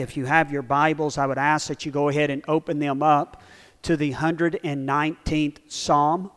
If 0.00 0.16
you 0.16 0.26
have 0.26 0.52
your 0.52 0.62
Bibles, 0.62 1.18
I 1.18 1.26
would 1.26 1.38
ask 1.38 1.68
that 1.68 1.86
you 1.86 1.92
go 1.92 2.08
ahead 2.08 2.30
and 2.30 2.42
open 2.48 2.78
them 2.78 3.02
up 3.02 3.42
to 3.82 3.96
the 3.96 4.12
119th 4.12 5.58
Psalm. 5.68 6.30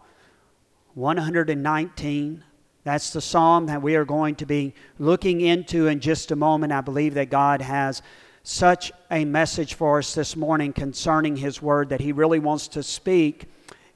119. 0.93 2.43
That's 2.83 3.11
the 3.11 3.21
psalm 3.21 3.67
that 3.67 3.81
we 3.81 3.95
are 3.95 4.05
going 4.05 4.35
to 4.35 4.45
be 4.45 4.73
looking 4.97 5.41
into 5.41 5.87
in 5.87 5.99
just 5.99 6.31
a 6.31 6.35
moment. 6.35 6.73
I 6.73 6.81
believe 6.81 7.13
that 7.13 7.29
God 7.29 7.61
has 7.61 8.01
such 8.43 8.91
a 9.11 9.25
message 9.25 9.75
for 9.75 9.99
us 9.99 10.13
this 10.15 10.35
morning 10.35 10.73
concerning 10.73 11.35
His 11.35 11.61
Word 11.61 11.89
that 11.89 12.01
He 12.01 12.11
really 12.11 12.39
wants 12.39 12.67
to 12.69 12.83
speak 12.83 13.45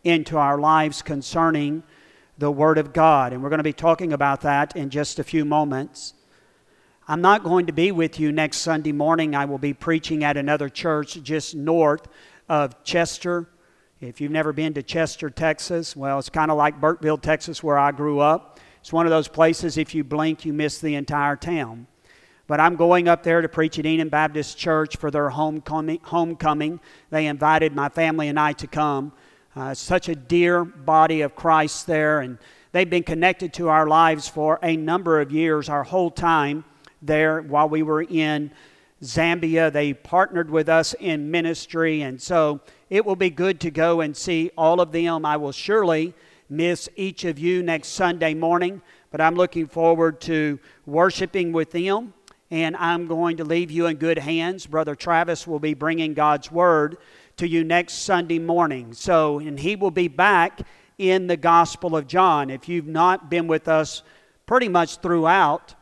into 0.03 0.37
our 0.37 0.57
lives 0.57 1.01
concerning 1.01 1.83
the 2.37 2.51
Word 2.51 2.77
of 2.77 2.93
God. 2.93 3.33
And 3.33 3.41
we're 3.41 3.49
going 3.49 3.59
to 3.59 3.63
be 3.63 3.73
talking 3.73 4.13
about 4.13 4.41
that 4.41 4.75
in 4.75 4.89
just 4.89 5.19
a 5.19 5.23
few 5.23 5.45
moments. 5.45 6.13
I'm 7.05 7.19
not 7.19 7.43
going 7.43 7.65
to 7.65 7.73
be 7.73 7.91
with 7.91 8.17
you 8.17 8.31
next 8.31 8.59
Sunday 8.59 8.93
morning. 8.93 9.35
I 9.35 9.43
will 9.43 9.57
be 9.57 9.73
preaching 9.73 10.23
at 10.23 10.37
another 10.37 10.69
church 10.69 11.21
just 11.21 11.53
north 11.53 12.07
of 12.47 12.81
Chester. 12.85 13.49
If 13.99 14.21
you've 14.21 14.31
never 14.31 14.53
been 14.53 14.73
to 14.75 14.83
Chester, 14.83 15.29
Texas, 15.29 15.97
well, 15.97 16.17
it's 16.17 16.29
kind 16.29 16.49
of 16.49 16.55
like 16.55 16.79
Burkeville, 16.79 17.17
Texas, 17.17 17.61
where 17.61 17.77
I 17.77 17.91
grew 17.91 18.21
up. 18.21 18.61
It's 18.79 18.93
one 18.93 19.05
of 19.05 19.09
those 19.09 19.27
places, 19.27 19.77
if 19.77 19.93
you 19.93 20.05
blink, 20.05 20.45
you 20.45 20.53
miss 20.53 20.79
the 20.79 20.95
entire 20.95 21.35
town. 21.35 21.87
But 22.47 22.61
I'm 22.61 22.77
going 22.77 23.09
up 23.09 23.21
there 23.21 23.41
to 23.41 23.49
preach 23.49 23.77
at 23.79 23.85
Enon 23.85 24.07
Baptist 24.07 24.57
Church 24.57 24.95
for 24.95 25.11
their 25.11 25.29
homecoming. 25.29 25.99
homecoming. 26.03 26.79
They 27.09 27.27
invited 27.27 27.75
my 27.75 27.89
family 27.89 28.29
and 28.29 28.39
I 28.39 28.53
to 28.53 28.67
come. 28.67 29.11
Uh, 29.57 29.73
such 29.73 30.07
a 30.07 30.15
dear 30.15 30.63
body 30.63 31.19
of 31.19 31.35
Christ 31.35 31.85
there, 31.85 32.21
and 32.21 32.37
they've 32.71 32.89
been 32.89 33.03
connected 33.03 33.53
to 33.55 33.67
our 33.67 33.87
lives 33.87 34.29
for 34.29 34.57
a 34.63 34.77
number 34.77 35.19
of 35.19 35.33
years, 35.33 35.67
our 35.67 35.83
whole 35.83 36.09
time 36.09 36.63
there 37.05 37.41
while 37.41 37.69
we 37.69 37.83
were 37.83 38.03
in 38.03 38.51
Zambia. 39.01 39.71
They 39.71 39.93
partnered 39.93 40.49
with 40.49 40.69
us 40.69 40.95
in 40.99 41.29
ministry, 41.29 42.01
and 42.01 42.21
so 42.21 42.61
it 42.89 43.05
will 43.05 43.15
be 43.15 43.29
good 43.29 43.59
to 43.61 43.71
go 43.71 44.01
and 44.01 44.15
see 44.15 44.51
all 44.57 44.81
of 44.81 44.91
them. 44.91 45.25
I 45.25 45.37
will 45.37 45.51
surely 45.51 46.13
miss 46.49 46.89
each 46.95 47.25
of 47.25 47.39
you 47.39 47.63
next 47.63 47.89
Sunday 47.89 48.33
morning, 48.33 48.81
but 49.11 49.21
I'm 49.21 49.35
looking 49.35 49.67
forward 49.67 50.21
to 50.21 50.59
worshiping 50.85 51.51
with 51.51 51.71
them. 51.71 52.13
And 52.51 52.75
I'm 52.77 53.07
going 53.07 53.37
to 53.37 53.43
leave 53.43 53.71
you 53.71 53.87
in 53.87 53.97
good 53.97 54.19
hands. 54.19 54.67
Brother 54.67 54.93
Travis 54.93 55.47
will 55.47 55.59
be 55.59 55.73
bringing 55.73 56.13
God's 56.13 56.51
word 56.51 56.97
to 57.37 57.47
you 57.47 57.63
next 57.63 57.93
Sunday 58.03 58.37
morning. 58.37 58.93
So, 58.93 59.39
and 59.39 59.59
he 59.59 59.75
will 59.75 59.89
be 59.89 60.07
back 60.07 60.61
in 60.99 61.25
the 61.25 61.37
Gospel 61.37 61.95
of 61.95 62.05
John. 62.05 62.51
If 62.51 62.69
you've 62.69 62.85
not 62.85 63.29
been 63.29 63.47
with 63.47 63.67
us 63.67 64.03
pretty 64.45 64.69
much 64.69 64.97
throughout 64.97 65.73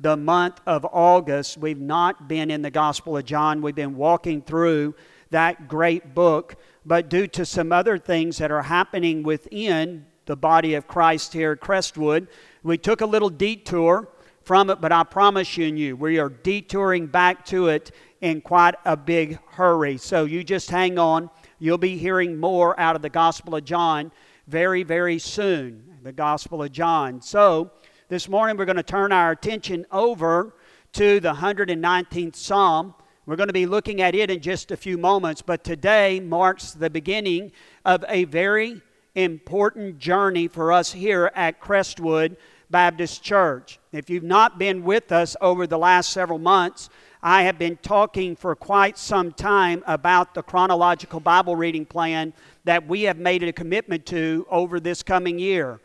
the 0.00 0.16
month 0.16 0.60
of 0.66 0.86
August, 0.92 1.58
we've 1.58 1.80
not 1.80 2.28
been 2.28 2.50
in 2.50 2.62
the 2.62 2.70
Gospel 2.70 3.16
of 3.16 3.24
John. 3.24 3.62
We've 3.62 3.74
been 3.74 3.96
walking 3.96 4.42
through 4.42 4.94
that 5.30 5.68
great 5.68 6.14
book, 6.14 6.56
but 6.86 7.08
due 7.08 7.26
to 7.28 7.44
some 7.44 7.72
other 7.72 7.98
things 7.98 8.38
that 8.38 8.50
are 8.50 8.62
happening 8.62 9.22
within 9.22 10.06
the 10.28 10.36
body 10.36 10.74
of 10.74 10.86
Christ 10.86 11.32
here 11.32 11.52
at 11.52 11.60
Crestwood. 11.60 12.28
We 12.62 12.78
took 12.78 13.00
a 13.00 13.06
little 13.06 13.30
detour 13.30 14.08
from 14.42 14.70
it, 14.70 14.80
but 14.80 14.92
I 14.92 15.02
promise 15.02 15.56
you, 15.56 15.66
and 15.66 15.78
you, 15.78 15.96
we 15.96 16.18
are 16.18 16.28
detouring 16.28 17.06
back 17.06 17.44
to 17.46 17.68
it 17.68 17.90
in 18.20 18.40
quite 18.40 18.74
a 18.84 18.96
big 18.96 19.38
hurry. 19.50 19.96
So 19.96 20.24
you 20.24 20.44
just 20.44 20.70
hang 20.70 20.98
on. 20.98 21.30
You'll 21.58 21.78
be 21.78 21.96
hearing 21.96 22.38
more 22.38 22.78
out 22.78 22.94
of 22.94 23.02
the 23.02 23.08
Gospel 23.08 23.56
of 23.56 23.64
John 23.64 24.12
very, 24.46 24.82
very 24.82 25.18
soon. 25.18 25.82
The 26.02 26.12
Gospel 26.12 26.62
of 26.62 26.72
John. 26.72 27.20
So 27.20 27.70
this 28.08 28.26
morning 28.26 28.56
we're 28.56 28.64
going 28.64 28.76
to 28.76 28.82
turn 28.82 29.12
our 29.12 29.32
attention 29.32 29.84
over 29.92 30.54
to 30.94 31.20
the 31.20 31.34
119th 31.34 32.34
Psalm. 32.34 32.94
We're 33.26 33.36
going 33.36 33.48
to 33.48 33.52
be 33.52 33.66
looking 33.66 34.00
at 34.00 34.14
it 34.14 34.30
in 34.30 34.40
just 34.40 34.70
a 34.70 34.78
few 34.78 34.96
moments, 34.96 35.42
but 35.42 35.62
today 35.62 36.18
marks 36.18 36.72
the 36.72 36.88
beginning 36.88 37.52
of 37.84 38.02
a 38.08 38.24
very 38.24 38.80
important 39.14 39.98
journey 39.98 40.48
for 40.48 40.72
us 40.72 40.90
here 40.90 41.30
at 41.34 41.60
Crestwood 41.60 42.38
Baptist 42.70 43.22
Church. 43.22 43.78
If 43.92 44.08
you've 44.08 44.22
not 44.22 44.58
been 44.58 44.84
with 44.84 45.12
us 45.12 45.36
over 45.42 45.66
the 45.66 45.78
last 45.78 46.10
several 46.10 46.38
months, 46.38 46.88
I 47.22 47.42
have 47.42 47.58
been 47.58 47.76
talking 47.76 48.36
for 48.36 48.56
quite 48.56 48.96
some 48.96 49.32
time 49.32 49.84
about 49.86 50.32
the 50.32 50.42
chronological 50.42 51.20
Bible 51.20 51.56
reading 51.56 51.84
plan 51.84 52.32
that 52.64 52.88
we 52.88 53.02
have 53.02 53.18
made 53.18 53.42
a 53.42 53.52
commitment 53.52 54.06
to 54.06 54.46
over 54.48 54.80
this 54.80 55.02
coming 55.02 55.38
year. 55.38 55.78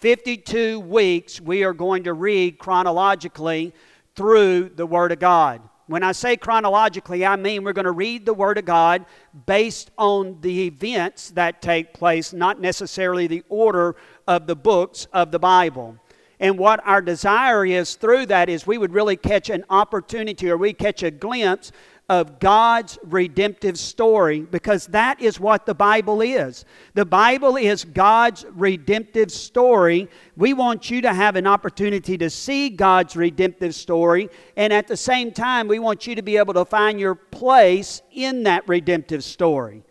52 0.00 0.80
weeks 0.80 1.42
we 1.42 1.62
are 1.62 1.74
going 1.74 2.04
to 2.04 2.14
read 2.14 2.58
chronologically 2.58 3.74
through 4.16 4.70
the 4.70 4.86
Word 4.86 5.12
of 5.12 5.18
God. 5.18 5.60
When 5.88 6.02
I 6.02 6.12
say 6.12 6.38
chronologically, 6.38 7.26
I 7.26 7.36
mean 7.36 7.64
we're 7.64 7.74
going 7.74 7.84
to 7.84 7.90
read 7.90 8.24
the 8.24 8.32
Word 8.32 8.56
of 8.56 8.64
God 8.64 9.04
based 9.44 9.90
on 9.98 10.40
the 10.40 10.68
events 10.68 11.30
that 11.32 11.60
take 11.60 11.92
place, 11.92 12.32
not 12.32 12.62
necessarily 12.62 13.26
the 13.26 13.42
order 13.50 13.94
of 14.26 14.46
the 14.46 14.56
books 14.56 15.06
of 15.12 15.32
the 15.32 15.38
Bible. 15.38 15.98
And 16.38 16.58
what 16.58 16.80
our 16.86 17.02
desire 17.02 17.66
is 17.66 17.96
through 17.96 18.24
that 18.26 18.48
is 18.48 18.66
we 18.66 18.78
would 18.78 18.94
really 18.94 19.16
catch 19.16 19.50
an 19.50 19.66
opportunity 19.68 20.50
or 20.50 20.56
we 20.56 20.72
catch 20.72 21.02
a 21.02 21.10
glimpse 21.10 21.72
of 22.10 22.40
God's 22.40 22.98
redemptive 23.04 23.78
story 23.78 24.40
because 24.40 24.88
that 24.88 25.22
is 25.22 25.38
what 25.38 25.64
the 25.64 25.74
Bible 25.74 26.20
is. 26.20 26.64
The 26.94 27.04
Bible 27.06 27.56
is 27.56 27.84
God's 27.84 28.44
redemptive 28.50 29.30
story. 29.30 30.10
We 30.36 30.52
want 30.52 30.90
you 30.90 31.02
to 31.02 31.14
have 31.14 31.36
an 31.36 31.46
opportunity 31.46 32.18
to 32.18 32.28
see 32.28 32.68
God's 32.68 33.14
redemptive 33.14 33.76
story, 33.76 34.28
and 34.56 34.72
at 34.72 34.88
the 34.88 34.96
same 34.96 35.30
time, 35.30 35.68
we 35.68 35.78
want 35.78 36.08
you 36.08 36.16
to 36.16 36.22
be 36.22 36.36
able 36.36 36.54
to 36.54 36.64
find 36.64 36.98
your 36.98 37.14
place 37.14 38.02
in 38.10 38.42
that 38.42 38.66
redemptive 38.66 39.22
story. 39.22 39.84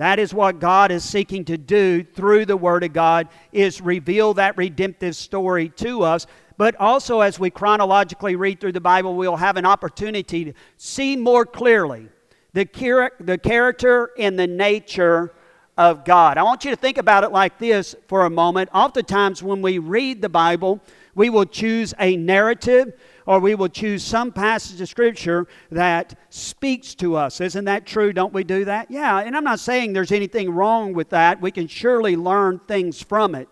That 0.00 0.18
is 0.18 0.32
what 0.32 0.60
God 0.60 0.90
is 0.90 1.04
seeking 1.04 1.44
to 1.44 1.58
do 1.58 2.02
through 2.04 2.46
the 2.46 2.56
Word 2.56 2.84
of 2.84 2.94
God 2.94 3.28
is 3.52 3.82
reveal 3.82 4.32
that 4.34 4.56
redemptive 4.56 5.14
story 5.14 5.68
to 5.76 6.04
us 6.04 6.26
but 6.60 6.76
also, 6.78 7.22
as 7.22 7.40
we 7.40 7.48
chronologically 7.48 8.36
read 8.36 8.60
through 8.60 8.72
the 8.72 8.82
Bible, 8.82 9.16
we'll 9.16 9.36
have 9.36 9.56
an 9.56 9.64
opportunity 9.64 10.44
to 10.44 10.52
see 10.76 11.16
more 11.16 11.46
clearly 11.46 12.10
the, 12.52 12.66
char- 12.66 13.14
the 13.18 13.38
character 13.38 14.10
and 14.18 14.38
the 14.38 14.46
nature 14.46 15.32
of 15.78 16.04
God. 16.04 16.36
I 16.36 16.42
want 16.42 16.66
you 16.66 16.70
to 16.70 16.76
think 16.76 16.98
about 16.98 17.24
it 17.24 17.32
like 17.32 17.58
this 17.58 17.96
for 18.08 18.26
a 18.26 18.28
moment. 18.28 18.68
Oftentimes, 18.74 19.42
when 19.42 19.62
we 19.62 19.78
read 19.78 20.20
the 20.20 20.28
Bible, 20.28 20.80
we 21.14 21.30
will 21.30 21.46
choose 21.46 21.94
a 21.98 22.14
narrative 22.18 22.92
or 23.24 23.40
we 23.40 23.54
will 23.54 23.70
choose 23.70 24.04
some 24.04 24.30
passage 24.30 24.82
of 24.82 24.88
Scripture 24.90 25.48
that 25.70 26.18
speaks 26.28 26.94
to 26.96 27.16
us. 27.16 27.40
Isn't 27.40 27.64
that 27.64 27.86
true? 27.86 28.12
Don't 28.12 28.34
we 28.34 28.44
do 28.44 28.66
that? 28.66 28.90
Yeah, 28.90 29.20
and 29.20 29.34
I'm 29.34 29.44
not 29.44 29.60
saying 29.60 29.94
there's 29.94 30.12
anything 30.12 30.50
wrong 30.50 30.92
with 30.92 31.08
that. 31.08 31.40
We 31.40 31.52
can 31.52 31.68
surely 31.68 32.16
learn 32.16 32.60
things 32.68 33.00
from 33.02 33.34
it. 33.34 33.48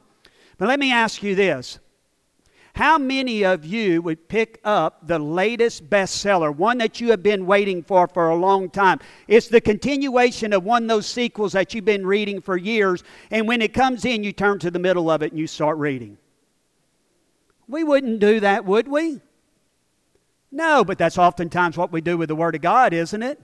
But 0.58 0.68
let 0.68 0.78
me 0.78 0.92
ask 0.92 1.22
you 1.22 1.34
this 1.34 1.78
how 2.78 2.96
many 2.96 3.44
of 3.44 3.64
you 3.64 4.00
would 4.02 4.28
pick 4.28 4.60
up 4.62 5.04
the 5.04 5.18
latest 5.18 5.90
bestseller, 5.90 6.54
one 6.54 6.78
that 6.78 7.00
you 7.00 7.10
have 7.10 7.24
been 7.24 7.44
waiting 7.44 7.82
for 7.82 8.06
for 8.06 8.28
a 8.28 8.36
long 8.36 8.70
time? 8.70 9.00
It's 9.26 9.48
the 9.48 9.60
continuation 9.60 10.52
of 10.52 10.62
one 10.62 10.84
of 10.84 10.88
those 10.88 11.08
sequels 11.08 11.54
that 11.54 11.74
you've 11.74 11.84
been 11.84 12.06
reading 12.06 12.40
for 12.40 12.56
years, 12.56 13.02
and 13.32 13.48
when 13.48 13.62
it 13.62 13.74
comes 13.74 14.04
in, 14.04 14.22
you 14.22 14.30
turn 14.30 14.60
to 14.60 14.70
the 14.70 14.78
middle 14.78 15.10
of 15.10 15.22
it 15.22 15.32
and 15.32 15.40
you 15.40 15.48
start 15.48 15.76
reading. 15.76 16.18
We 17.66 17.82
wouldn't 17.82 18.20
do 18.20 18.38
that, 18.38 18.64
would 18.64 18.86
we? 18.86 19.22
No, 20.52 20.84
but 20.84 20.98
that's 20.98 21.18
oftentimes 21.18 21.76
what 21.76 21.90
we 21.90 22.00
do 22.00 22.16
with 22.16 22.28
the 22.28 22.36
Word 22.36 22.54
of 22.54 22.60
God, 22.60 22.92
isn't 22.92 23.24
it? 23.24 23.42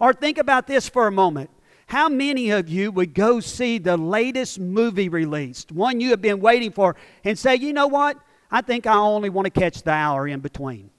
Or 0.00 0.12
think 0.12 0.36
about 0.36 0.66
this 0.66 0.88
for 0.88 1.06
a 1.06 1.12
moment. 1.12 1.50
How 1.86 2.08
many 2.08 2.50
of 2.50 2.68
you 2.68 2.90
would 2.90 3.14
go 3.14 3.38
see 3.38 3.78
the 3.78 3.96
latest 3.96 4.58
movie 4.58 5.08
released, 5.08 5.70
one 5.70 6.00
you 6.00 6.10
have 6.10 6.20
been 6.20 6.40
waiting 6.40 6.72
for, 6.72 6.96
and 7.22 7.38
say, 7.38 7.54
you 7.54 7.72
know 7.72 7.86
what? 7.86 8.18
I 8.50 8.62
think 8.62 8.86
I 8.86 8.94
only 8.94 9.30
want 9.30 9.46
to 9.46 9.50
catch 9.50 9.82
the 9.82 9.90
hour 9.90 10.26
in 10.26 10.40
between. 10.40 10.90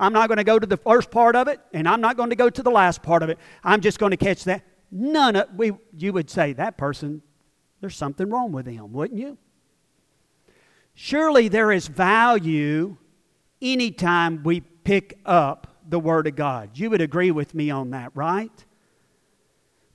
I'm 0.00 0.12
not 0.12 0.28
going 0.28 0.38
to 0.38 0.44
go 0.44 0.58
to 0.58 0.66
the 0.66 0.76
first 0.76 1.10
part 1.10 1.36
of 1.36 1.48
it, 1.48 1.60
and 1.72 1.88
I'm 1.88 2.00
not 2.00 2.16
going 2.16 2.30
to 2.30 2.36
go 2.36 2.50
to 2.50 2.62
the 2.62 2.70
last 2.70 3.02
part 3.02 3.22
of 3.22 3.28
it. 3.28 3.38
I'm 3.62 3.80
just 3.80 3.98
going 3.98 4.10
to 4.10 4.16
catch 4.16 4.44
that. 4.44 4.64
None 4.90 5.36
of 5.36 5.54
we 5.54 5.72
you 5.96 6.12
would 6.12 6.28
say 6.28 6.52
that 6.54 6.76
person, 6.76 7.22
there's 7.80 7.96
something 7.96 8.28
wrong 8.28 8.52
with 8.52 8.66
him, 8.66 8.92
wouldn't 8.92 9.18
you? 9.18 9.38
Surely 10.94 11.48
there 11.48 11.72
is 11.72 11.86
value 11.86 12.96
anytime 13.60 14.42
we 14.42 14.60
pick 14.60 15.18
up 15.24 15.68
the 15.88 15.98
Word 15.98 16.26
of 16.26 16.36
God. 16.36 16.70
You 16.74 16.90
would 16.90 17.00
agree 17.00 17.30
with 17.30 17.54
me 17.54 17.70
on 17.70 17.90
that, 17.90 18.10
right? 18.14 18.64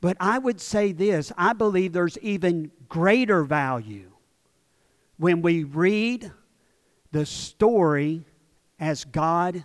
But 0.02 0.18
I 0.20 0.38
would 0.38 0.62
say 0.62 0.92
this 0.92 1.32
I 1.38 1.54
believe 1.54 1.94
there's 1.94 2.18
even 2.20 2.72
greater 2.88 3.44
value 3.44 4.12
when 5.18 5.42
we 5.42 5.64
read 5.64 6.32
the 7.12 7.26
story 7.26 8.24
as 8.80 9.06
God 9.06 9.64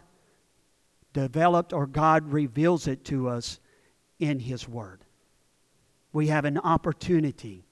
developed 1.13 1.73
or 1.73 1.87
God 1.87 2.33
reveals 2.33 2.87
it 2.87 3.05
to 3.07 3.29
us 3.29 3.61
in 4.19 4.41
His 4.41 4.69
Word. 4.69 5.05
We 6.13 6.29
have 6.29 6.45
an 6.45 6.59
opportunity 6.59 7.65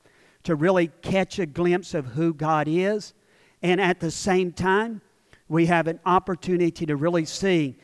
to 0.42 0.54
really 0.54 0.88
catch 1.02 1.38
a 1.38 1.46
glimpse 1.46 1.94
of 1.94 2.06
who 2.06 2.32
God 2.32 2.66
is, 2.68 3.14
and 3.62 3.80
at 3.80 4.00
the 4.00 4.10
same 4.10 4.52
time, 4.52 5.02
we 5.48 5.66
have 5.66 5.86
an 5.86 6.00
opportunity 6.06 6.86
to 6.86 6.96
really 6.96 7.24
see 7.24 7.76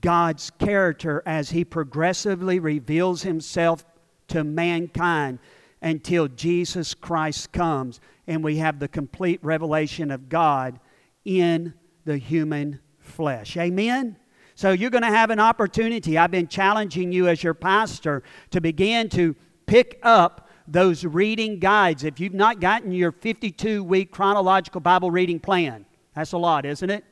God's 0.00 0.50
character 0.50 1.22
as 1.26 1.50
He 1.50 1.64
progressively 1.64 2.58
reveals 2.58 3.22
Himself 3.22 3.84
to 4.28 4.44
mankind 4.44 5.38
until 5.82 6.28
Jesus 6.28 6.94
Christ 6.94 7.52
comes 7.52 8.00
and 8.26 8.44
we 8.44 8.58
have 8.58 8.78
the 8.78 8.88
complete 8.88 9.40
revelation 9.42 10.10
of 10.10 10.28
God 10.28 10.78
in 11.24 11.74
the 12.04 12.16
human 12.16 12.80
flesh. 12.98 13.56
Amen? 13.56 14.16
So 14.54 14.72
you're 14.72 14.90
going 14.90 15.02
to 15.02 15.08
have 15.08 15.30
an 15.30 15.40
opportunity. 15.40 16.18
I've 16.18 16.30
been 16.30 16.48
challenging 16.48 17.12
you 17.12 17.28
as 17.28 17.42
your 17.42 17.54
pastor 17.54 18.22
to 18.50 18.60
begin 18.60 19.08
to 19.10 19.34
pick 19.66 19.98
up 20.02 20.48
those 20.66 21.04
reading 21.04 21.58
guides. 21.58 22.04
If 22.04 22.20
you've 22.20 22.34
not 22.34 22.60
gotten 22.60 22.92
your 22.92 23.12
52 23.12 23.82
week 23.82 24.10
chronological 24.10 24.80
Bible 24.80 25.10
reading 25.10 25.40
plan, 25.40 25.86
that's 26.14 26.32
a 26.32 26.38
lot, 26.38 26.66
isn't 26.66 26.90
it? 26.90 27.04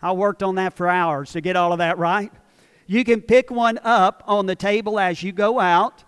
I 0.00 0.12
worked 0.12 0.42
on 0.42 0.54
that 0.56 0.74
for 0.74 0.88
hours 0.88 1.32
to 1.32 1.40
get 1.40 1.56
all 1.56 1.72
of 1.72 1.78
that 1.78 1.98
right. 1.98 2.32
You 2.86 3.04
can 3.04 3.20
pick 3.20 3.50
one 3.50 3.78
up 3.82 4.22
on 4.26 4.46
the 4.46 4.54
table 4.54 4.98
as 4.98 5.22
you 5.22 5.32
go 5.32 5.60
out, 5.60 6.04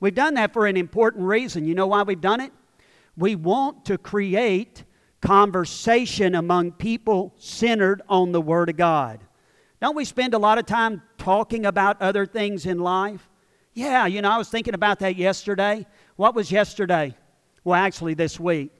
We've 0.00 0.14
done 0.14 0.32
that 0.34 0.54
for 0.54 0.66
an 0.66 0.78
important 0.78 1.24
reason. 1.24 1.66
You 1.66 1.74
know 1.74 1.88
why 1.88 2.04
we've 2.04 2.18
done 2.18 2.40
it? 2.40 2.52
We 3.16 3.36
want 3.36 3.84
to 3.86 3.98
create 3.98 4.84
conversation 5.20 6.34
among 6.34 6.72
people 6.72 7.34
centered 7.38 8.02
on 8.08 8.32
the 8.32 8.40
Word 8.40 8.68
of 8.68 8.76
God. 8.76 9.20
Don't 9.80 9.96
we 9.96 10.04
spend 10.04 10.34
a 10.34 10.38
lot 10.38 10.58
of 10.58 10.66
time 10.66 11.02
talking 11.18 11.66
about 11.66 12.00
other 12.00 12.26
things 12.26 12.66
in 12.66 12.78
life? 12.78 13.28
Yeah, 13.74 14.06
you 14.06 14.22
know, 14.22 14.30
I 14.30 14.38
was 14.38 14.48
thinking 14.48 14.74
about 14.74 14.98
that 15.00 15.16
yesterday. 15.16 15.86
What 16.16 16.34
was 16.34 16.52
yesterday? 16.52 17.16
Well, 17.64 17.74
actually, 17.74 18.14
this 18.14 18.38
week. 18.38 18.70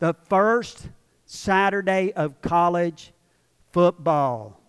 The 0.00 0.14
first 0.28 0.88
Saturday 1.26 2.12
of 2.12 2.40
college 2.42 3.12
football. 3.72 4.60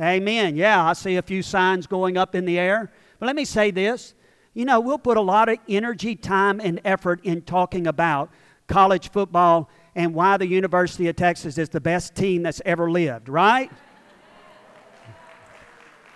Amen. 0.00 0.56
Yeah, 0.56 0.84
I 0.84 0.92
see 0.92 1.16
a 1.16 1.22
few 1.22 1.42
signs 1.42 1.86
going 1.86 2.16
up 2.16 2.34
in 2.34 2.44
the 2.44 2.58
air. 2.58 2.90
But 3.18 3.26
let 3.26 3.36
me 3.36 3.44
say 3.44 3.70
this. 3.70 4.14
You 4.54 4.64
know, 4.64 4.80
we'll 4.80 4.98
put 4.98 5.16
a 5.16 5.22
lot 5.22 5.48
of 5.48 5.58
energy, 5.68 6.14
time, 6.16 6.60
and 6.62 6.80
effort 6.84 7.20
in 7.24 7.42
talking 7.42 7.86
about 7.86 8.30
college 8.68 9.10
football 9.10 9.68
and 9.94 10.14
why 10.14 10.36
the 10.36 10.46
University 10.46 11.08
of 11.08 11.16
Texas 11.16 11.58
is 11.58 11.68
the 11.70 11.80
best 11.80 12.14
team 12.14 12.42
that's 12.44 12.62
ever 12.64 12.90
lived, 12.90 13.28
right? 13.28 13.70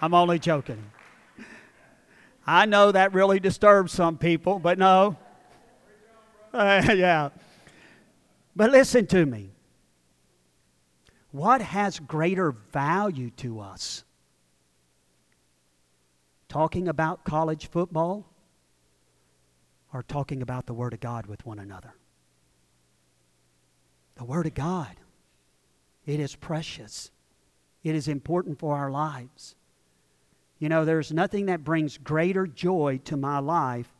I'm 0.01 0.15
only 0.15 0.39
joking. 0.39 0.91
I 2.47 2.67
know 2.67 2.93
that 2.93 3.13
really 3.13 3.41
disturbs 3.41 3.93
some 3.93 4.19
people, 4.19 4.59
but 4.59 4.79
no. 4.79 5.17
Uh, 6.53 6.83
yeah. 6.95 7.31
But 8.55 8.71
listen 8.71 9.07
to 9.09 9.25
me. 9.25 9.51
What 11.31 11.63
has 11.63 11.99
greater 11.99 12.53
value 12.73 13.31
to 13.39 13.61
us? 13.61 14.05
Talking 16.49 16.89
about 16.89 17.25
college 17.25 17.69
football 17.69 18.27
or 19.95 20.03
talking 20.03 20.43
about 20.43 20.67
the 20.67 20.75
Word 20.75 20.93
of 20.93 21.01
God 21.01 21.27
with 21.27 21.47
one 21.47 21.59
another? 21.59 21.95
The 24.17 24.25
Word 24.25 24.47
of 24.47 24.55
God. 24.55 24.95
It 26.05 26.21
is 26.21 26.35
precious, 26.35 27.11
it 27.83 27.95
is 27.95 28.09
important 28.09 28.59
for 28.59 28.77
our 28.77 28.91
lives. 28.91 29.55
You 30.59 30.69
know, 30.69 30.85
there's 30.85 31.11
nothing 31.11 31.47
that 31.47 31.65
brings 31.65 31.99
greater 31.99 32.47
joy 32.47 33.01
to 33.07 33.17
my 33.17 33.41
life 33.41 33.93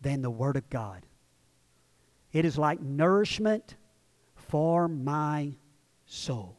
than 0.00 0.22
the 0.22 0.30
Word 0.30 0.56
of 0.56 0.70
God. 0.70 1.02
It 2.32 2.44
is 2.44 2.56
like 2.56 2.80
nourishment 2.80 3.76
for 4.34 4.88
my 4.88 5.52
soul. 6.06 6.56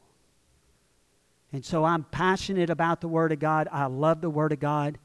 And 1.52 1.66
so 1.66 1.84
I'm 1.84 2.04
passionate 2.04 2.70
about 2.70 3.02
the 3.02 3.08
Word 3.08 3.32
of 3.32 3.40
God. 3.40 3.68
I 3.72 3.86
love 3.86 4.22
the 4.22 4.30
Word 4.30 4.52
of 4.52 4.60
God. 4.60 5.00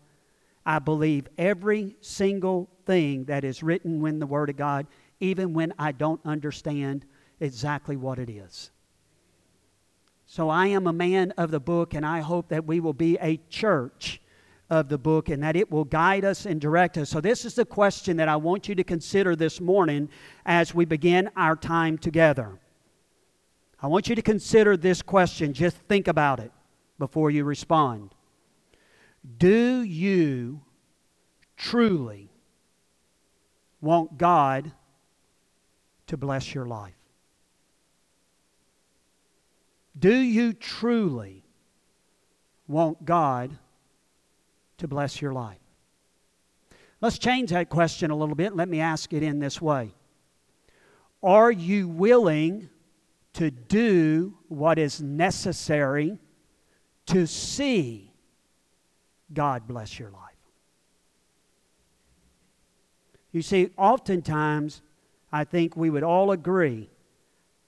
I 0.67 0.79
believe 0.79 1.27
every 1.39 1.97
single 2.01 2.69
thing 2.85 3.25
that 3.25 3.45
is 3.45 3.63
written 3.63 4.07
in 4.07 4.19
the 4.19 4.27
Word 4.27 4.51
of 4.51 4.57
God, 4.57 4.87
even 5.21 5.55
when 5.55 5.73
I 5.79 5.93
don't 5.93 6.21
understand 6.25 7.07
exactly 7.45 7.97
what 7.97 8.19
it 8.19 8.29
is. 8.29 8.71
So 10.27 10.49
I 10.49 10.67
am 10.67 10.87
a 10.87 10.93
man 10.93 11.33
of 11.33 11.51
the 11.51 11.61
book, 11.61 11.95
and 11.95 12.05
I 12.05 12.21
hope 12.21 12.49
that 12.49 12.67
we 12.67 12.81
will 12.81 12.93
be 12.95 13.17
a 13.21 13.39
church 13.49 14.21
of 14.71 14.89
the 14.89 14.99
book 14.99 15.29
and 15.29 15.43
that 15.43 15.57
it 15.57 15.71
will 15.71 15.85
guide 15.85 16.25
us 16.25 16.47
and 16.47 16.61
direct 16.61 16.97
us. 16.97 17.11
So, 17.11 17.21
this 17.21 17.45
is 17.45 17.55
the 17.55 17.65
question 17.65 18.17
that 18.17 18.29
I 18.29 18.37
want 18.37 18.69
you 18.69 18.75
to 18.75 18.85
consider 18.85 19.37
this 19.37 19.61
morning 19.61 20.09
as 20.47 20.75
we 20.75 20.85
begin 20.87 21.31
our 21.37 21.55
time 21.55 21.99
together. 21.99 22.59
I 23.81 23.87
want 23.87 24.09
you 24.09 24.15
to 24.15 24.23
consider 24.23 24.77
this 24.77 25.03
question. 25.03 25.53
Just 25.53 25.77
think 25.89 26.09
about 26.09 26.41
it 26.41 26.51
before 26.99 27.31
you 27.31 27.45
respond. 27.45 28.15
Do 29.39 29.83
you 29.83 30.63
truly 31.57 32.31
want 33.81 34.17
God 34.17 34.73
to 36.07 36.17
bless 36.17 36.55
your 36.55 36.67
life? 36.67 37.04
Do 39.99 40.15
you 40.15 40.53
truly 40.53 41.45
want 42.67 43.05
God 43.05 43.51
to 44.79 44.89
bless 44.89 45.21
your 45.21 45.33
life? 45.33 45.59
Let's 47.01 47.19
change 47.19 47.51
that 47.51 47.69
question 47.69 48.11
a 48.11 48.17
little 48.17 48.35
bit. 48.35 48.57
Let 48.57 48.69
me 48.69 48.81
ask 48.81 49.13
it 49.13 49.23
in 49.23 49.39
this 49.39 49.61
way 49.61 49.93
Are 51.23 51.51
you 51.51 51.89
willing 51.89 52.71
to 53.35 53.51
do 53.51 54.37
what 54.49 54.79
is 54.79 55.01
necessary 55.01 56.19
to 57.07 57.27
see 57.27 58.15
God 59.33 59.67
bless 59.67 59.99
your 59.99 60.11
life. 60.11 60.21
You 63.33 63.43
see, 63.43 63.71
oftentimes, 63.77 64.81
I 65.33 65.45
think 65.45 65.77
we 65.77 65.91
would 65.91 66.05
all 66.05 66.31
agree. 66.31 66.89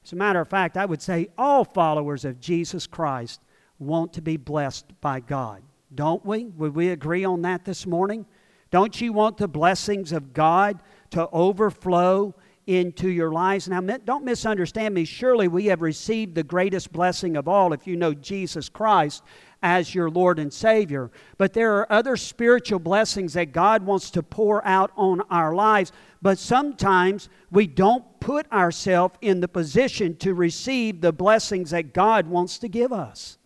As 0.06 0.12
a 0.12 0.16
matter 0.16 0.40
of 0.40 0.48
fact, 0.48 0.76
I 0.76 0.86
would 0.86 1.02
say 1.02 1.30
all 1.36 1.64
followers 1.64 2.24
of 2.24 2.38
Jesus 2.38 2.86
Christ 2.86 3.40
want 3.80 4.12
to 4.12 4.22
be 4.22 4.36
blessed 4.36 5.00
by 5.00 5.18
God. 5.18 5.62
Don't 5.92 6.24
we? 6.24 6.44
Would 6.44 6.76
we 6.76 6.90
agree 6.90 7.24
on 7.24 7.42
that 7.42 7.64
this 7.64 7.86
morning? 7.88 8.24
Don't 8.70 9.00
you 9.00 9.12
want 9.12 9.36
the 9.36 9.48
blessings 9.48 10.12
of 10.12 10.32
God 10.32 10.80
to 11.10 11.28
overflow 11.30 12.36
into 12.66 13.08
your 13.08 13.32
lives. 13.32 13.68
Now, 13.68 13.80
don't 13.80 14.24
misunderstand 14.24 14.94
me. 14.94 15.04
Surely 15.04 15.48
we 15.48 15.66
have 15.66 15.82
received 15.82 16.34
the 16.34 16.42
greatest 16.42 16.92
blessing 16.92 17.36
of 17.36 17.46
all 17.46 17.72
if 17.72 17.86
you 17.86 17.96
know 17.96 18.12
Jesus 18.12 18.68
Christ 18.68 19.22
as 19.66 19.92
your 19.96 20.08
Lord 20.08 20.38
and 20.38 20.52
Savior. 20.52 21.10
But 21.38 21.52
there 21.52 21.74
are 21.74 21.92
other 21.92 22.16
spiritual 22.16 22.78
blessings 22.78 23.32
that 23.32 23.50
God 23.50 23.84
wants 23.84 24.10
to 24.12 24.22
pour 24.22 24.64
out 24.64 24.92
on 24.96 25.22
our 25.22 25.56
lives. 25.56 25.90
But 26.22 26.38
sometimes 26.38 27.28
we 27.50 27.66
don't 27.66 28.04
put 28.20 28.50
ourselves 28.52 29.16
in 29.20 29.40
the 29.40 29.48
position 29.48 30.14
to 30.18 30.34
receive 30.34 31.00
the 31.00 31.12
blessings 31.12 31.70
that 31.70 31.92
God 31.92 32.28
wants 32.28 32.58
to 32.58 32.68
give 32.68 32.92
us. 32.92 33.38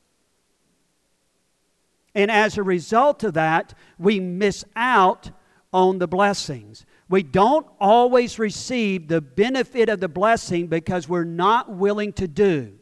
And 2.15 2.31
as 2.31 2.59
a 2.59 2.63
result 2.63 3.25
of 3.25 3.33
that, 3.33 3.73
we 3.99 4.21
miss 4.21 4.63
out 4.77 5.31
on 5.73 6.01
the 6.01 6.09
blessings. 6.09 6.85
We 7.09 7.23
don't 7.23 7.67
always 7.81 8.39
receive 8.39 9.09
the 9.09 9.23
benefit 9.23 9.89
of 9.89 10.01
the 10.01 10.09
blessing 10.09 10.67
because 10.67 11.09
we're 11.09 11.25
not 11.25 11.71
willing 11.71 12.13
to 12.15 12.29
do 12.29 12.80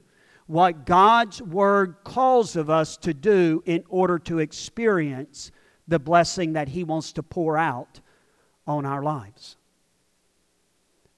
what 0.48 0.86
God's 0.86 1.40
Word 1.40 1.96
calls 2.04 2.56
of 2.56 2.68
us 2.68 2.96
to 2.98 3.14
do 3.14 3.62
in 3.66 3.84
order 3.88 4.18
to 4.20 4.40
experience 4.40 5.52
the 5.86 5.98
blessing 5.98 6.54
that 6.54 6.68
He 6.68 6.82
wants 6.82 7.12
to 7.12 7.22
pour 7.22 7.56
out 7.56 8.00
on 8.66 8.84
our 8.84 9.02
lives. 9.02 9.56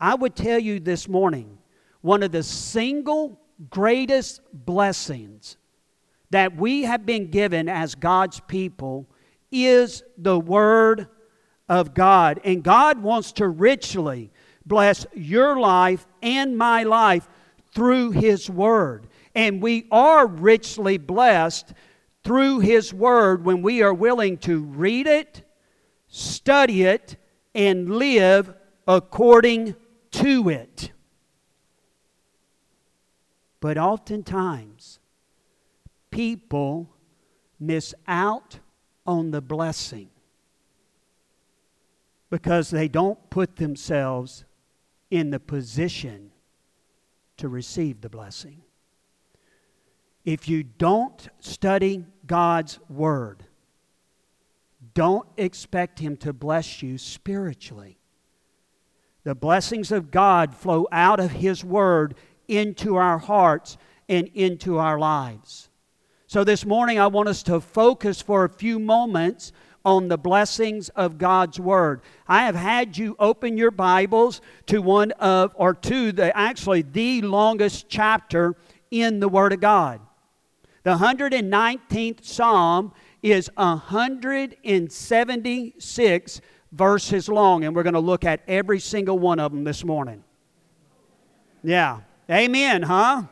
I 0.01 0.15
would 0.15 0.35
tell 0.35 0.59
you 0.59 0.81
this 0.81 1.09
morning 1.09 1.59
one 2.01 2.23
of 2.23 2.33
the 2.33 2.43
single 2.43 3.41
greatest 3.71 4.41
blessings 4.53 5.57
that 6.31 6.57
we 6.57 6.83
have 6.83 7.07
been 7.07 7.31
given 7.31 7.69
as 7.69 7.95
God's 7.95 8.41
people 8.41 9.07
is 9.53 10.03
the 10.19 10.39
Word 10.39 11.09
of 11.69 11.95
God. 11.95 12.41
And 12.43 12.65
God 12.65 13.01
wants 13.01 13.33
to 13.33 13.49
richly 13.49 14.33
bless 14.67 15.07
your 15.15 15.59
life 15.59 16.07
and 16.21 16.59
my 16.59 16.83
life 16.83 17.29
through 17.73 18.11
His 18.11 18.51
Word. 18.51 19.07
And 19.35 19.63
we 19.63 19.87
are 19.91 20.27
richly 20.27 20.99
blessed 20.99 21.73
through 22.25 22.61
His 22.61 22.93
Word 22.93 23.45
when 23.45 23.63
we 23.63 23.83
are 23.83 23.95
willing 23.95 24.39
to 24.39 24.63
read 24.63 25.07
it, 25.07 25.43
study 26.09 26.83
it, 26.83 27.17
and 27.55 27.97
live 27.97 28.53
according 28.87 29.75
to 30.13 30.49
it. 30.49 30.93
But 33.61 33.77
oftentimes, 33.77 34.99
people 36.11 36.89
miss 37.59 37.95
out 38.09 38.59
on 39.07 39.31
the 39.31 39.41
blessing 39.41 40.09
because 42.31 42.71
they 42.71 42.89
don't 42.89 43.29
put 43.29 43.57
themselves 43.57 44.45
in 45.11 45.31
the 45.31 45.41
position 45.41 46.31
to 47.37 47.49
receive 47.49 48.01
the 48.01 48.09
blessing. 48.09 48.63
If 50.31 50.49
you 50.49 50.63
don't 50.63 51.29
study 51.41 52.05
God's 52.25 52.79
Word, 52.89 53.43
don't 54.95 55.27
expect 55.37 55.99
Him 55.99 56.17
to 56.19 56.33
bless 56.33 56.85
you 56.85 56.99
spiritually. 56.99 57.99
The 59.25 59.35
blessings 59.35 59.91
of 59.91 60.13
God 60.13 60.55
flow 60.55 60.87
out 60.93 61.19
of 61.19 61.33
His 61.33 61.65
Word 61.65 62.15
into 62.47 62.95
our 62.95 63.19
hearts 63.19 63.77
and 64.09 64.29
into 64.29 64.79
our 64.79 65.01
lives. 65.01 65.69
So, 66.29 66.45
this 66.45 66.65
morning, 66.65 67.01
I 67.01 67.09
want 67.09 67.29
us 67.29 67.43
to 67.43 67.61
focus 67.61 68.23
for 68.23 68.45
a 68.45 68.49
few 68.49 68.79
moments 68.79 69.51
on 69.85 70.07
the 70.07 70.17
blessings 70.17 70.91
of 70.91 71.19
God's 71.19 71.59
Word. 71.59 72.03
I 72.29 72.45
have 72.45 72.55
had 72.55 72.97
you 72.97 73.17
open 73.19 73.57
your 73.57 73.73
Bibles 73.73 74.41
to 74.67 74.81
one 74.81 75.11
of, 75.11 75.53
or 75.57 75.75
to 75.75 76.13
the 76.13 76.37
actually 76.39 76.83
the 76.83 77.21
longest 77.23 77.89
chapter 77.89 78.55
in 78.93 79.19
the 79.19 79.29
Word 79.29 79.53
of 79.53 79.59
God. 79.59 80.01
The 80.83 80.97
119th 80.97 82.25
Psalm 82.25 82.95
is 83.23 83.51
176 83.57 86.41
verses 86.73 87.29
long, 87.29 87.65
and 87.65 87.77
we're 87.77 87.83
going 87.83 87.95
to 87.95 88.01
look 88.01 88.25
at 88.25 88.41
every 88.49 88.81
single 88.81 89.19
one 89.19 89.39
of 89.39 89.53
them 89.53 89.65
this 89.65 89.85
morning. 89.85 90.25
Yeah. 91.63 92.01
Amen, 92.31 92.83
huh? 92.83 93.25